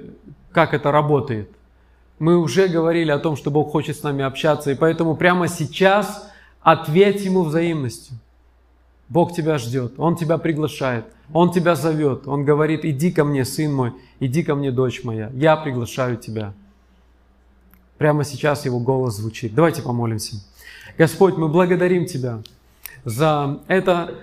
как 0.51 0.73
это 0.73 0.91
работает. 0.91 1.51
Мы 2.19 2.39
уже 2.39 2.69
говорили 2.69 3.11
о 3.11 3.19
том, 3.19 3.37
что 3.37 3.51
Бог 3.51 3.71
хочет 3.71 3.99
с 3.99 4.03
нами 4.03 4.25
общаться, 4.25 4.71
и 4.71 4.75
поэтому 4.75 5.15
прямо 5.15 5.47
сейчас 5.47 6.33
ответь 6.63 7.23
Ему 7.27 7.43
взаимностью– 7.43 8.17
Бог 9.11 9.35
тебя 9.35 9.59
ждет, 9.59 9.95
Он 9.99 10.17
тебя 10.17 10.39
приглашает, 10.39 11.05
Он 11.35 11.53
тебя 11.53 11.75
зовет, 11.75 12.27
Он 12.27 12.45
говорит, 12.45 12.85
иди 12.85 13.11
ко 13.11 13.25
мне, 13.25 13.45
сын 13.45 13.75
мой, 13.75 13.93
иди 14.21 14.45
ко 14.45 14.55
мне, 14.55 14.71
дочь 14.71 15.03
моя, 15.03 15.31
я 15.35 15.57
приглашаю 15.57 16.17
тебя. 16.17 16.55
Прямо 17.99 18.25
сейчас 18.25 18.65
Его 18.65 18.79
голос 18.79 19.17
звучит. 19.17 19.53
Давайте 19.53 19.83
помолимся. 19.83 20.37
Господь, 20.97 21.37
мы 21.37 21.49
благодарим 21.49 22.07
Тебя 22.07 22.41
за 23.05 23.61
это 23.67 24.15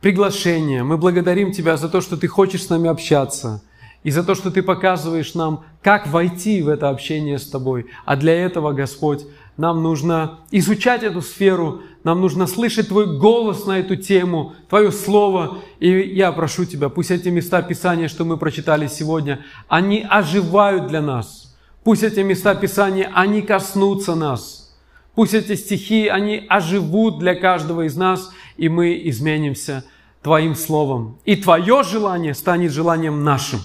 приглашение. 0.00 0.82
Мы 0.82 0.96
благодарим 0.96 1.52
Тебя 1.52 1.76
за 1.76 1.88
то, 1.90 2.00
что 2.00 2.16
Ты 2.16 2.26
хочешь 2.26 2.64
с 2.64 2.70
нами 2.70 2.88
общаться 2.88 3.62
и 4.02 4.10
за 4.10 4.24
то, 4.24 4.34
что 4.34 4.50
Ты 4.50 4.62
показываешь 4.62 5.34
нам, 5.34 5.64
как 5.82 6.06
войти 6.08 6.62
в 6.62 6.68
это 6.68 6.88
общение 6.88 7.38
с 7.38 7.48
Тобой. 7.48 7.86
А 8.06 8.16
для 8.16 8.32
этого, 8.32 8.72
Господь, 8.72 9.26
нам 9.56 9.82
нужно 9.82 10.40
изучать 10.50 11.02
эту 11.02 11.22
сферу, 11.22 11.82
нам 12.04 12.20
нужно 12.20 12.46
слышать 12.46 12.88
Твой 12.88 13.18
голос 13.18 13.66
на 13.66 13.78
эту 13.78 13.96
тему, 13.96 14.54
Твое 14.68 14.92
Слово. 14.92 15.58
И 15.80 15.88
я 15.88 16.30
прошу 16.32 16.66
Тебя, 16.66 16.88
пусть 16.88 17.10
эти 17.10 17.28
места 17.28 17.62
Писания, 17.62 18.08
что 18.08 18.24
мы 18.24 18.36
прочитали 18.36 18.86
сегодня, 18.86 19.40
они 19.68 20.06
оживают 20.08 20.88
для 20.88 21.00
нас. 21.00 21.56
Пусть 21.84 22.02
эти 22.02 22.20
места 22.20 22.54
Писания, 22.54 23.10
они 23.14 23.42
коснутся 23.42 24.14
нас. 24.14 24.76
Пусть 25.14 25.32
эти 25.32 25.54
стихи, 25.54 26.08
они 26.08 26.44
оживут 26.48 27.18
для 27.18 27.34
каждого 27.34 27.86
из 27.86 27.96
нас, 27.96 28.30
и 28.58 28.68
мы 28.68 29.00
изменимся 29.08 29.84
Твоим 30.22 30.54
Словом. 30.54 31.18
И 31.24 31.36
Твое 31.36 31.82
желание 31.82 32.34
станет 32.34 32.72
желанием 32.72 33.24
нашим. 33.24 33.60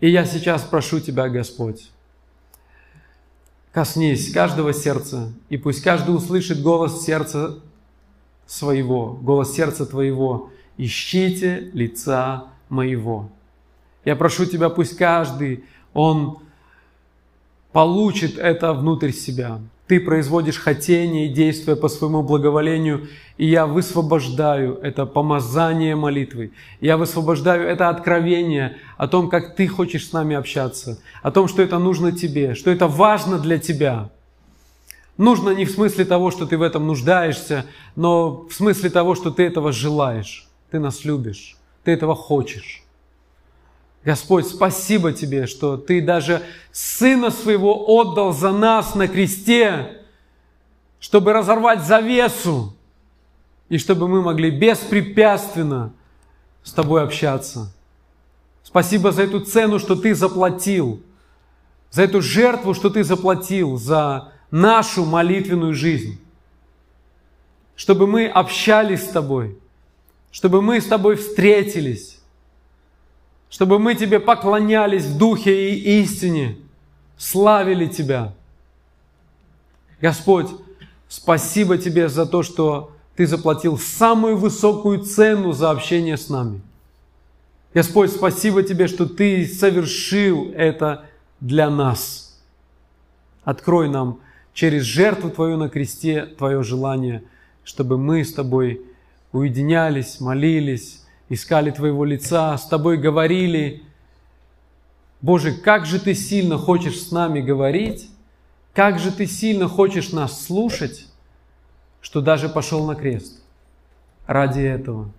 И 0.00 0.10
я 0.10 0.26
сейчас 0.26 0.62
прошу 0.62 1.00
Тебя, 1.00 1.28
Господь, 1.30 1.90
коснись 3.76 4.32
каждого 4.32 4.72
сердца, 4.72 5.34
и 5.50 5.58
пусть 5.58 5.82
каждый 5.82 6.14
услышит 6.14 6.62
голос 6.62 7.04
сердца 7.04 7.58
своего, 8.46 9.12
голос 9.12 9.54
сердца 9.54 9.84
твоего. 9.84 10.48
Ищите 10.78 11.70
лица 11.74 12.46
моего. 12.70 13.28
Я 14.02 14.16
прошу 14.16 14.46
тебя, 14.46 14.70
пусть 14.70 14.96
каждый, 14.96 15.66
он 15.92 16.38
получит 17.70 18.38
это 18.38 18.72
внутрь 18.72 19.10
себя. 19.10 19.60
Ты 19.86 20.00
производишь 20.00 20.58
хотение 20.58 21.26
и 21.26 21.32
действия 21.32 21.76
по 21.76 21.88
своему 21.88 22.22
благоволению, 22.22 23.08
и 23.36 23.46
я 23.46 23.66
высвобождаю 23.66 24.78
это 24.82 25.06
помазание 25.06 25.94
молитвы. 25.94 26.52
Я 26.80 26.96
высвобождаю 26.96 27.68
это 27.68 27.88
откровение 27.88 28.78
о 28.96 29.06
том, 29.06 29.28
как 29.28 29.54
ты 29.54 29.68
хочешь 29.68 30.08
с 30.08 30.12
нами 30.12 30.34
общаться, 30.34 30.98
о 31.22 31.30
том, 31.30 31.46
что 31.46 31.62
это 31.62 31.78
нужно 31.78 32.10
тебе, 32.10 32.54
что 32.54 32.70
это 32.70 32.88
важно 32.88 33.38
для 33.38 33.58
тебя. 33.58 34.10
Нужно 35.18 35.50
не 35.50 35.64
в 35.64 35.70
смысле 35.70 36.04
того, 36.04 36.32
что 36.32 36.46
ты 36.46 36.58
в 36.58 36.62
этом 36.62 36.86
нуждаешься, 36.86 37.64
но 37.94 38.46
в 38.48 38.52
смысле 38.52 38.90
того, 38.90 39.14
что 39.14 39.30
ты 39.30 39.44
этого 39.44 39.70
желаешь, 39.70 40.48
ты 40.70 40.80
нас 40.80 41.04
любишь, 41.04 41.56
ты 41.84 41.92
этого 41.92 42.16
хочешь. 42.16 42.85
Господь, 44.06 44.46
спасибо 44.46 45.12
Тебе, 45.12 45.48
что 45.48 45.76
Ты 45.76 46.00
даже 46.00 46.40
Сына 46.70 47.32
Своего 47.32 47.74
отдал 47.88 48.32
за 48.32 48.52
нас 48.52 48.94
на 48.94 49.08
кресте, 49.08 50.00
чтобы 51.00 51.32
разорвать 51.32 51.84
завесу, 51.84 52.72
и 53.68 53.78
чтобы 53.78 54.06
мы 54.06 54.22
могли 54.22 54.52
беспрепятственно 54.52 55.92
с 56.62 56.72
Тобой 56.72 57.02
общаться. 57.02 57.74
Спасибо 58.62 59.10
за 59.10 59.24
эту 59.24 59.40
цену, 59.40 59.80
что 59.80 59.96
Ты 59.96 60.14
заплатил, 60.14 61.02
за 61.90 62.02
эту 62.02 62.22
жертву, 62.22 62.74
что 62.74 62.90
Ты 62.90 63.02
заплатил, 63.02 63.76
за 63.76 64.30
нашу 64.52 65.04
молитвенную 65.04 65.74
жизнь, 65.74 66.20
чтобы 67.74 68.06
мы 68.06 68.28
общались 68.28 69.02
с 69.02 69.08
Тобой, 69.08 69.58
чтобы 70.30 70.62
мы 70.62 70.80
с 70.80 70.86
Тобой 70.86 71.16
встретились, 71.16 72.15
чтобы 73.48 73.78
мы 73.78 73.94
Тебе 73.94 74.20
поклонялись 74.20 75.04
в 75.04 75.18
духе 75.18 75.70
и 75.70 76.00
истине, 76.02 76.56
славили 77.16 77.86
Тебя. 77.86 78.34
Господь, 80.00 80.48
спасибо 81.08 81.78
Тебе 81.78 82.08
за 82.08 82.26
то, 82.26 82.42
что 82.42 82.92
Ты 83.16 83.26
заплатил 83.26 83.78
самую 83.78 84.36
высокую 84.36 85.04
цену 85.04 85.52
за 85.52 85.70
общение 85.70 86.16
с 86.16 86.28
нами. 86.28 86.60
Господь, 87.72 88.10
спасибо 88.10 88.62
Тебе, 88.62 88.88
что 88.88 89.06
Ты 89.06 89.46
совершил 89.46 90.52
это 90.54 91.04
для 91.40 91.70
нас. 91.70 92.40
Открой 93.44 93.88
нам 93.88 94.20
через 94.52 94.82
жертву 94.82 95.30
Твою 95.30 95.56
на 95.56 95.68
кресте 95.68 96.26
Твое 96.26 96.62
желание, 96.62 97.22
чтобы 97.64 97.96
мы 97.96 98.24
с 98.24 98.32
Тобой 98.32 98.82
уединялись, 99.32 100.20
молились, 100.20 101.05
искали 101.28 101.70
Твоего 101.70 102.04
лица, 102.04 102.56
с 102.56 102.66
Тобой 102.66 102.96
говорили. 102.96 103.82
Боже, 105.20 105.52
как 105.52 105.86
же 105.86 105.98
Ты 105.98 106.14
сильно 106.14 106.58
хочешь 106.58 107.00
с 107.00 107.10
нами 107.10 107.40
говорить, 107.40 108.10
как 108.74 108.98
же 108.98 109.10
Ты 109.10 109.26
сильно 109.26 109.68
хочешь 109.68 110.12
нас 110.12 110.44
слушать, 110.44 111.06
что 112.00 112.20
даже 112.20 112.48
пошел 112.48 112.86
на 112.86 112.94
крест 112.94 113.42
ради 114.26 114.60
этого, 114.60 115.10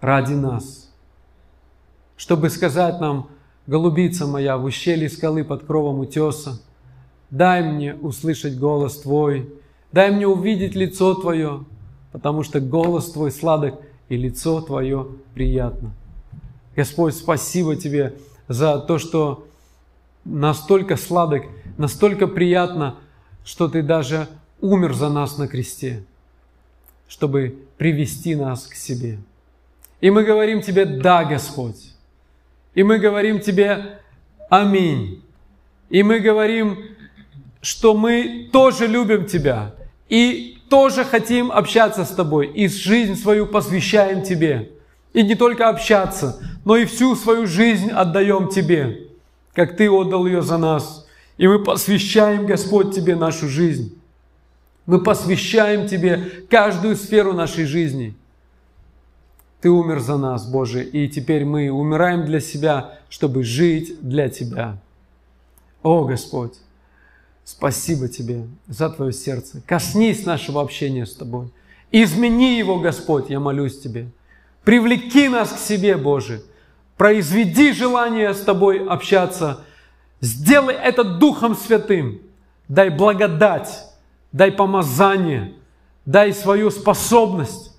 ради 0.00 0.34
нас, 0.34 0.90
чтобы 2.16 2.48
сказать 2.50 3.00
нам, 3.00 3.28
голубица 3.66 4.26
моя 4.26 4.56
в 4.56 4.64
ущелье 4.64 5.08
скалы 5.08 5.44
под 5.44 5.66
кровом 5.66 6.00
утеса, 6.00 6.60
дай 7.30 7.62
мне 7.62 7.94
услышать 7.94 8.58
голос 8.58 9.00
Твой, 9.00 9.52
дай 9.90 10.10
мне 10.10 10.26
увидеть 10.26 10.74
лицо 10.74 11.14
Твое, 11.14 11.64
потому 12.12 12.42
что 12.42 12.60
голос 12.60 13.12
Твой 13.12 13.30
сладок– 13.30 13.80
и 14.12 14.16
лицо 14.18 14.60
Твое 14.60 15.08
приятно. 15.32 15.94
Господь, 16.76 17.14
спасибо 17.14 17.76
Тебе 17.76 18.12
за 18.46 18.78
то, 18.78 18.98
что 18.98 19.48
настолько 20.26 20.98
сладок, 20.98 21.44
настолько 21.78 22.26
приятно, 22.26 22.96
что 23.42 23.68
Ты 23.68 23.82
даже 23.82 24.28
умер 24.60 24.92
за 24.92 25.08
нас 25.08 25.38
на 25.38 25.48
кресте, 25.48 26.04
чтобы 27.08 27.64
привести 27.78 28.34
нас 28.34 28.66
к 28.66 28.74
себе. 28.74 29.18
И 30.02 30.10
мы 30.10 30.24
говорим 30.24 30.60
Тебе 30.60 30.84
«Да, 30.84 31.24
Господь». 31.24 31.94
И 32.74 32.82
мы 32.82 32.98
говорим 32.98 33.40
Тебе 33.40 33.98
«Аминь». 34.50 35.22
И 35.88 36.02
мы 36.02 36.20
говорим, 36.20 36.84
что 37.62 37.94
мы 37.94 38.50
тоже 38.52 38.86
любим 38.86 39.24
Тебя 39.24 39.74
и 40.10 40.51
тоже 40.72 41.04
хотим 41.04 41.52
общаться 41.52 42.06
с 42.06 42.12
Тобой, 42.12 42.46
и 42.46 42.66
жизнь 42.66 43.14
свою 43.14 43.46
посвящаем 43.46 44.22
Тебе. 44.22 44.70
И 45.12 45.22
не 45.22 45.34
только 45.34 45.68
общаться, 45.68 46.40
но 46.64 46.78
и 46.78 46.86
всю 46.86 47.14
свою 47.14 47.46
жизнь 47.46 47.90
отдаем 47.90 48.48
Тебе, 48.48 49.08
как 49.52 49.76
Ты 49.76 49.90
отдал 49.90 50.24
ее 50.24 50.40
за 50.40 50.56
нас. 50.56 51.06
И 51.36 51.46
мы 51.46 51.62
посвящаем, 51.62 52.46
Господь, 52.46 52.94
Тебе 52.94 53.16
нашу 53.16 53.48
жизнь. 53.48 54.00
Мы 54.86 55.02
посвящаем 55.02 55.88
Тебе 55.88 56.46
каждую 56.48 56.96
сферу 56.96 57.34
нашей 57.34 57.66
жизни. 57.66 58.14
Ты 59.60 59.68
умер 59.68 60.00
за 60.00 60.16
нас, 60.16 60.50
Боже, 60.50 60.82
и 60.82 61.06
теперь 61.06 61.44
мы 61.44 61.70
умираем 61.70 62.24
для 62.24 62.40
себя, 62.40 62.98
чтобы 63.10 63.44
жить 63.44 63.98
для 64.00 64.30
Тебя. 64.30 64.78
О, 65.82 66.06
Господь, 66.06 66.54
спасибо 67.44 68.08
Тебе 68.08 68.46
за 68.66 68.90
Твое 68.90 69.12
сердце. 69.12 69.62
Коснись 69.66 70.24
нашего 70.24 70.60
общения 70.60 71.06
с 71.06 71.14
Тобой. 71.14 71.50
Измени 71.90 72.58
его, 72.58 72.78
Господь, 72.78 73.30
я 73.30 73.40
молюсь 73.40 73.78
Тебе. 73.78 74.08
Привлеки 74.64 75.28
нас 75.28 75.52
к 75.52 75.58
себе, 75.58 75.96
Боже. 75.96 76.42
Произведи 76.96 77.72
желание 77.72 78.32
с 78.34 78.40
Тобой 78.40 78.86
общаться. 78.86 79.64
Сделай 80.20 80.74
это 80.74 81.04
Духом 81.04 81.56
Святым. 81.56 82.20
Дай 82.68 82.90
благодать, 82.90 83.84
дай 84.30 84.50
помазание, 84.50 85.54
дай 86.06 86.32
свою 86.32 86.70
способность, 86.70 87.76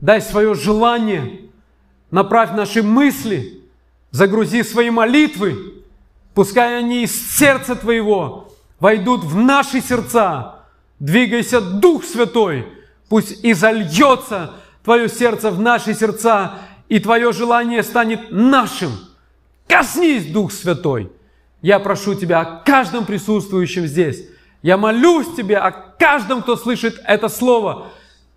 дай 0.00 0.20
свое 0.20 0.54
желание. 0.54 1.42
Направь 2.10 2.52
наши 2.52 2.82
мысли, 2.82 3.62
загрузи 4.10 4.64
свои 4.64 4.90
молитвы, 4.90 5.78
Пускай 6.38 6.78
они 6.78 7.02
из 7.02 7.36
сердца 7.36 7.74
Твоего 7.74 8.52
войдут 8.80 9.24
в 9.24 9.36
наши 9.36 9.80
сердца. 9.80 10.64
Двигайся, 10.98 11.60
Дух 11.60 12.04
Святой. 12.04 12.66
Пусть 13.08 13.44
изольется 13.44 14.52
Твое 14.84 15.08
сердце 15.08 15.50
в 15.50 15.60
наши 15.60 15.94
сердца, 15.94 16.54
и 16.88 16.98
Твое 16.98 17.32
желание 17.32 17.82
станет 17.82 18.30
нашим. 18.30 18.92
Коснись, 19.66 20.26
Дух 20.26 20.52
Святой. 20.52 21.12
Я 21.60 21.78
прошу 21.78 22.14
Тебя 22.14 22.40
о 22.40 22.62
каждом 22.64 23.04
присутствующем 23.04 23.86
здесь. 23.86 24.24
Я 24.62 24.76
молюсь 24.76 25.34
Тебе 25.36 25.58
о 25.58 25.70
каждом, 25.70 26.42
кто 26.42 26.56
слышит 26.56 27.00
это 27.04 27.28
слово. 27.28 27.88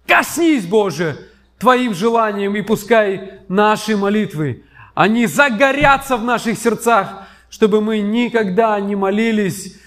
Коснись, 0.06 0.66
Боже, 0.66 1.18
Твоим 1.58 1.94
желанием, 1.94 2.56
и 2.56 2.62
пускай 2.62 3.40
наши 3.48 3.96
молитвы, 3.96 4.64
они 4.94 5.28
загорятся 5.28 6.18
в 6.18 6.24
наших 6.24 6.58
сердцах, 6.58 7.28
чтобы 7.50 7.82
мы 7.82 8.00
никогда 8.00 8.80
не 8.80 8.96
молились 8.96 9.78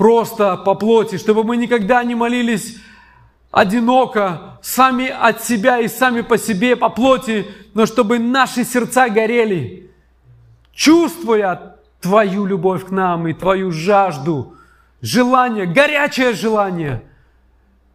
просто 0.00 0.56
по 0.56 0.74
плоти, 0.74 1.18
чтобы 1.18 1.44
мы 1.44 1.58
никогда 1.58 2.02
не 2.04 2.14
молились 2.14 2.78
одиноко, 3.50 4.58
сами 4.62 5.08
от 5.08 5.44
себя 5.44 5.78
и 5.78 5.88
сами 5.88 6.22
по 6.22 6.38
себе, 6.38 6.74
по 6.74 6.88
плоти, 6.88 7.46
но 7.74 7.84
чтобы 7.84 8.18
наши 8.18 8.64
сердца 8.64 9.10
горели, 9.10 9.90
чувствуя 10.72 11.76
Твою 12.00 12.46
любовь 12.46 12.86
к 12.86 12.90
нам 12.90 13.28
и 13.28 13.34
Твою 13.34 13.72
жажду, 13.72 14.54
желание, 15.02 15.66
горячее 15.66 16.32
желание, 16.32 17.02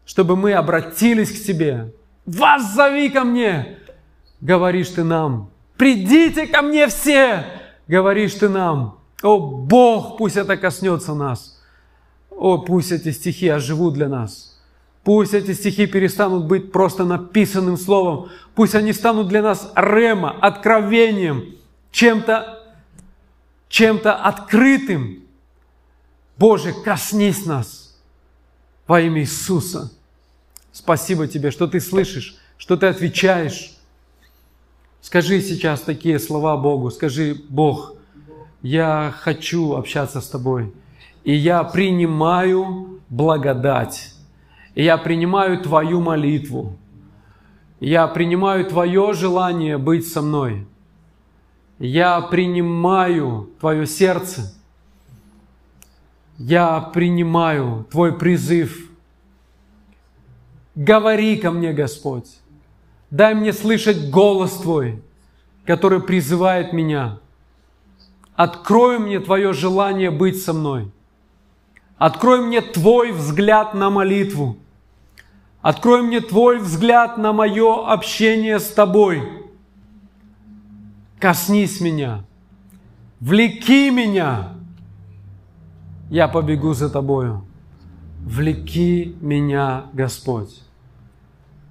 чтобы 0.05 0.35
мы 0.35 0.53
обратились 0.53 1.31
к 1.31 1.43
Тебе. 1.43 1.91
Вас 2.27 2.75
ко 3.11 3.23
мне, 3.23 3.79
говоришь 4.41 4.89
Ты 4.89 5.03
нам. 5.03 5.49
Придите 5.75 6.45
ко 6.45 6.61
мне 6.61 6.85
все, 6.85 7.45
говоришь 7.87 8.35
Ты 8.35 8.47
нам. 8.47 8.99
О, 9.23 9.39
Бог, 9.39 10.19
пусть 10.19 10.37
это 10.37 10.55
коснется 10.55 11.15
нас. 11.15 11.54
О, 12.37 12.57
пусть 12.57 12.91
эти 12.91 13.11
стихи 13.11 13.47
оживут 13.47 13.93
для 13.93 14.09
нас. 14.09 14.59
Пусть 15.03 15.33
эти 15.33 15.53
стихи 15.53 15.85
перестанут 15.85 16.45
быть 16.45 16.71
просто 16.71 17.05
написанным 17.05 17.77
словом. 17.77 18.29
Пусть 18.55 18.75
они 18.75 18.91
станут 18.91 19.27
для 19.27 19.41
нас 19.41 19.71
рема, 19.75 20.31
откровением, 20.31 21.55
чем-то 21.91 22.55
чем-то 23.69 24.15
открытым. 24.15 25.23
Боже, 26.37 26.73
коснись 26.73 27.45
нас 27.45 27.97
во 28.87 29.01
имя 29.01 29.21
Иисуса. 29.21 29.91
Спасибо 30.71 31.27
Тебе, 31.27 31.51
что 31.51 31.67
Ты 31.67 31.79
слышишь, 31.79 32.37
что 32.57 32.77
Ты 32.77 32.87
отвечаешь. 32.87 33.77
Скажи 35.01 35.41
сейчас 35.41 35.81
такие 35.81 36.19
слова 36.19 36.57
Богу. 36.57 36.89
Скажи, 36.89 37.35
Бог, 37.49 37.95
я 38.61 39.13
хочу 39.17 39.73
общаться 39.73 40.21
с 40.21 40.27
тобой. 40.27 40.73
И 41.25 41.33
я 41.33 41.65
принимаю 41.65 43.01
благодать. 43.09 44.13
И 44.75 44.83
я 44.83 44.97
принимаю 44.97 45.61
твою 45.61 45.99
молитву. 45.99 46.77
Я 47.81 48.07
принимаю 48.07 48.65
твое 48.65 49.11
желание 49.13 49.77
быть 49.77 50.07
со 50.07 50.21
мной. 50.21 50.65
Я 51.79 52.21
принимаю 52.21 53.49
твое 53.59 53.85
сердце. 53.85 54.53
Я 56.37 56.79
принимаю 56.79 57.85
твой 57.91 58.17
призыв. 58.17 58.89
Говори 60.73 61.35
ко 61.35 61.51
мне, 61.51 61.73
Господь. 61.73 62.39
Дай 63.09 63.33
мне 63.33 63.51
слышать 63.51 64.09
голос 64.09 64.53
Твой, 64.53 65.01
который 65.65 66.01
призывает 66.01 66.71
меня– 66.71 67.19
Открой 68.35 68.99
мне 68.99 69.19
Твое 69.19 69.53
желание 69.53 70.11
быть 70.11 70.43
со 70.43 70.51
мной. 70.53 70.91
Открой 71.97 72.41
мне 72.41 72.61
Твой 72.61 73.11
взгляд 73.11 73.73
на 73.73 73.89
молитву. 73.89 74.57
Открой 75.61 76.01
мне 76.01 76.19
Твой 76.21 76.59
взгляд 76.59 77.17
на 77.17 77.33
мое 77.33 77.87
общение 77.87 78.59
с 78.59 78.71
Тобой. 78.71 79.23
Коснись 81.19 81.79
меня. 81.81 82.23
Влеки 83.19 83.89
меня. 83.89 84.53
Я 86.09 86.27
побегу 86.27 86.73
за 86.73 86.89
Тобою. 86.89 87.45
Влеки 88.19 89.15
меня, 89.21 89.85
Господь. 89.93 90.61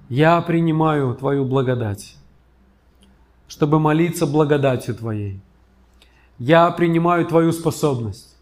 Я 0.09 0.41
принимаю 0.41 1.15
Твою 1.15 1.45
благодать, 1.45 2.15
чтобы 3.47 3.79
молиться 3.79 4.25
благодатью 4.25 4.95
Твоей. 4.95 5.39
Я 6.37 6.69
принимаю 6.71 7.25
твою 7.25 7.53
способность. 7.53 8.34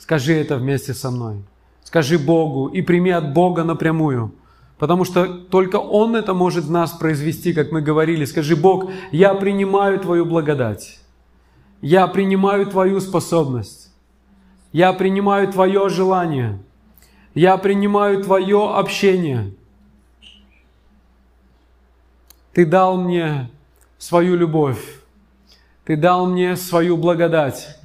Скажи 0.00 0.32
это 0.32 0.56
вместе 0.56 0.94
со 0.94 1.10
мной. 1.10 1.44
Скажи 1.84 2.18
Богу 2.18 2.68
и 2.68 2.80
прими 2.80 3.10
от 3.10 3.34
Бога 3.34 3.64
напрямую. 3.64 4.32
Потому 4.78 5.04
что 5.04 5.26
только 5.26 5.76
Он 5.76 6.16
это 6.16 6.32
может 6.32 6.64
в 6.64 6.70
нас 6.70 6.92
произвести, 6.92 7.52
как 7.52 7.70
мы 7.70 7.82
говорили. 7.82 8.24
Скажи, 8.24 8.56
Бог, 8.56 8.90
я 9.12 9.34
принимаю 9.34 10.00
Твою 10.00 10.24
благодать. 10.24 11.00
Я 11.82 12.06
принимаю 12.06 12.64
Твою 12.66 12.98
способность. 13.00 13.92
Я 14.72 14.94
принимаю 14.94 15.52
Твое 15.52 15.90
желание. 15.90 16.58
Я 17.34 17.58
принимаю 17.58 18.24
Твое 18.24 18.74
общение. 18.74 19.52
Ты 22.54 22.64
дал 22.64 22.96
мне 22.96 23.50
свою 23.98 24.34
любовь. 24.34 24.82
Ты 25.84 25.96
дал 25.96 26.26
мне 26.26 26.56
свою 26.56 26.96
благодать. 26.96 27.76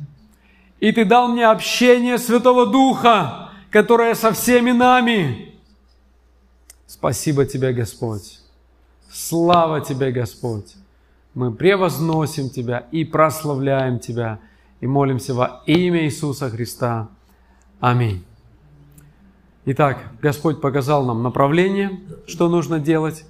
И 0.86 0.91
Ты 0.91 1.04
дал 1.04 1.30
мне 1.30 1.48
общение 1.48 2.19
Святого 2.19 2.67
Духа, 2.67 3.50
которое 3.71 4.13
со 4.13 4.32
всеми 4.32 4.69
нами. 4.69 5.56
Спасибо 6.86 7.48
Тебе, 7.48 7.74
Господь. 7.74 8.39
Слава 9.12 9.82
Тебе, 9.82 10.12
Господь. 10.12 10.76
Мы 11.34 11.52
превозносим 11.52 12.52
Тебя 12.52 12.86
и 12.91 13.04
прославляем 13.04 13.98
Тебя 13.98 14.38
и 14.80 14.86
молимся 14.86 15.34
во 15.34 15.63
имя 15.65 16.06
Иисуса 16.06 16.52
Христа. 16.52 17.10
Аминь. 17.80 18.24
Итак, 19.65 19.98
Господь 20.21 20.62
показал 20.62 21.04
нам 21.04 21.24
направление, 21.24 22.00
что 22.28 22.48
нужно 22.48 22.78
делать. 22.78 23.26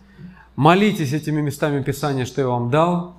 Молитесь 0.57 1.13
этими 1.13 1.39
местами 1.39 1.81
Писания, 1.81 2.25
что 2.25 2.41
я 2.41 2.49
вам 2.49 2.69
дал 2.69 3.15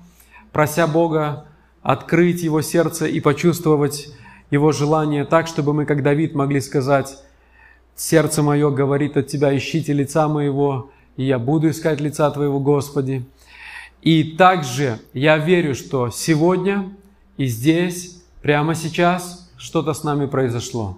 прося 0.51 0.85
Бога 0.85 1.47
открыть 1.81 2.43
его 2.43 2.61
сердце 2.61 3.07
и 3.07 3.19
почувствовать 3.19 4.13
его 4.49 4.71
желание 4.71 5.25
так, 5.25 5.47
чтобы 5.47 5.73
мы, 5.73 5.85
как 5.85 6.03
Давид, 6.03 6.35
могли 6.35 6.61
сказать, 6.61 7.17
«Сердце 7.95 8.43
мое 8.43 8.69
говорит 8.69 9.17
от 9.17 9.27
Тебя, 9.27 9.55
ищите 9.55 9.93
лица 9.93 10.27
моего, 10.27 10.91
и 11.15 11.25
я 11.25 11.39
буду 11.39 11.69
искать 11.69 11.99
лица 11.99 12.29
Твоего, 12.31 12.59
Господи». 12.59 13.25
И 14.01 14.35
также 14.37 14.99
я 15.13 15.37
верю, 15.37 15.75
что 15.75 16.09
сегодня 16.09 16.93
и 17.37 17.45
здесь, 17.47 18.23
прямо 18.41 18.75
сейчас, 18.75 19.51
что-то 19.57 19.93
с 19.93 20.03
нами 20.03 20.27
произошло. 20.27 20.97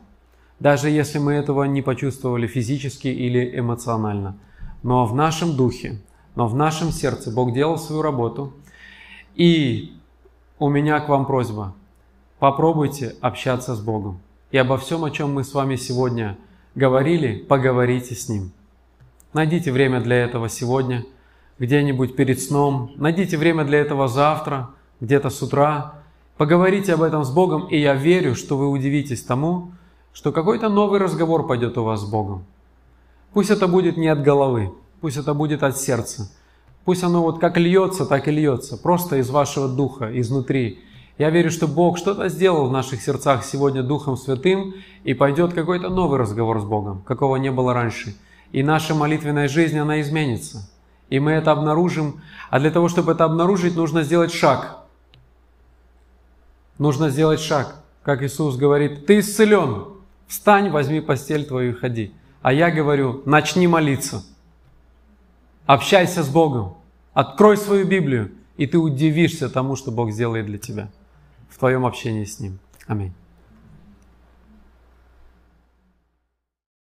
Даже 0.60 0.90
если 0.90 1.18
мы 1.18 1.34
этого 1.34 1.64
не 1.64 1.82
почувствовали 1.82 2.46
физически 2.48 3.08
или 3.08 3.58
эмоционально. 3.58 4.38
Но 4.84 5.06
в 5.06 5.16
нашем 5.16 5.56
духе, 5.56 6.02
Но 6.36 6.48
в 6.48 6.56
нашем 6.56 6.92
сердце 6.92 7.32
Бог 7.32 7.54
делал 7.54 7.78
свою 7.78 8.02
работу. 8.02 8.54
И 9.36 9.94
у 10.58 10.70
меня 10.70 11.00
к 11.00 11.10
вам 11.10 11.26
просьба. 11.26 11.74
Попробуйте 12.40 13.16
общаться 13.20 13.76
с 13.76 13.82
Богом. 13.82 14.22
И 14.52 14.58
обо 14.58 14.78
всем, 14.78 15.04
о 15.04 15.12
чем 15.12 15.34
мы 15.34 15.44
с 15.44 15.54
вами 15.54 15.76
сегодня 15.76 16.38
говорили, 16.74 17.36
поговорите 17.36 18.16
с 18.16 18.30
Ним. 18.30 18.52
Найдите 19.34 19.74
время 19.74 20.00
для 20.00 20.16
этого 20.16 20.48
сегодня, 20.48 21.06
где-нибудь 21.60 22.16
перед 22.16 22.42
сном. 22.42 22.94
Найдите 22.96 23.38
время 23.38 23.66
для 23.66 23.80
этого 23.80 24.08
завтра, 24.08 24.70
где-то 25.02 25.30
с 25.30 25.42
утра. 25.42 25.96
Поговорите 26.38 26.94
об 26.94 27.04
этом 27.04 27.26
с 27.26 27.30
Богом, 27.30 27.68
и 27.68 27.78
я 27.78 27.94
верю, 27.94 28.36
что 28.36 28.58
вы 28.58 28.70
удивитесь 28.70 29.22
тому, 29.22 29.74
что 30.14 30.32
какой-то 30.32 30.70
новый 30.70 31.02
разговор 31.02 31.46
пойдет 31.46 31.78
у 31.78 31.84
вас 31.84 32.02
с 32.02 32.10
Богом. 32.10 32.46
Пусть 33.34 33.50
это 33.50 33.68
будет 33.68 33.98
не 33.98 34.08
от 34.08 34.24
головы, 34.24 34.72
пусть 35.02 35.18
это 35.18 35.34
будет 35.34 35.62
от 35.62 35.78
сердца. 35.78 36.32
Пусть 36.86 37.04
оно 37.04 37.22
вот 37.22 37.40
как 37.40 37.58
льется, 37.58 38.06
так 38.06 38.30
и 38.30 38.32
льется, 38.32 38.78
просто 38.78 39.18
из 39.18 39.30
вашего 39.30 39.68
духа, 39.68 40.10
изнутри. 40.18 40.80
Я 41.20 41.32
верю, 41.32 41.52
что 41.52 41.68
Бог 41.68 41.98
что-то 41.98 42.30
сделал 42.30 42.70
в 42.70 42.72
наших 42.72 43.02
сердцах 43.02 43.44
сегодня 43.44 43.84
Духом 43.84 44.16
Святым, 44.16 44.74
и 45.04 45.14
пойдет 45.14 45.54
какой-то 45.54 45.90
новый 45.90 46.18
разговор 46.18 46.62
с 46.62 46.64
Богом, 46.64 47.02
какого 47.02 47.36
не 47.36 47.52
было 47.52 47.74
раньше. 47.74 48.16
И 48.54 48.64
наша 48.64 48.96
молитвенная 48.96 49.50
жизнь, 49.50 49.78
она 49.78 50.00
изменится. 50.00 50.70
И 51.10 51.20
мы 51.20 51.32
это 51.34 51.52
обнаружим. 51.52 52.22
А 52.50 52.62
для 52.62 52.72
того, 52.72 52.88
чтобы 52.88 53.12
это 53.12 53.26
обнаружить, 53.26 53.76
нужно 53.76 54.04
сделать 54.04 54.32
шаг. 54.32 54.86
Нужно 56.78 57.10
сделать 57.10 57.42
шаг. 57.42 57.76
Как 58.02 58.24
Иисус 58.24 58.56
говорит, 58.56 59.06
ты 59.06 59.20
исцелен, 59.20 59.88
встань, 60.26 60.70
возьми 60.70 61.02
постель 61.02 61.46
твою 61.46 61.74
и 61.74 61.76
ходи. 61.76 62.14
А 62.42 62.54
я 62.54 62.72
говорю, 62.72 63.24
начни 63.26 63.68
молиться. 63.68 64.24
Общайся 65.66 66.24
с 66.24 66.30
Богом. 66.30 66.78
Открой 67.14 67.58
свою 67.58 67.86
Библию, 67.86 68.32
и 68.56 68.66
ты 68.68 68.78
удивишься 68.78 69.50
тому, 69.50 69.76
что 69.76 69.92
Бог 69.92 70.12
сделает 70.12 70.46
для 70.46 70.58
тебя 70.58 70.90
в 71.50 71.58
твоем 71.58 71.86
общении 71.86 72.26
с 72.26 72.40
Ним. 72.40 72.60
Аминь. 72.88 73.14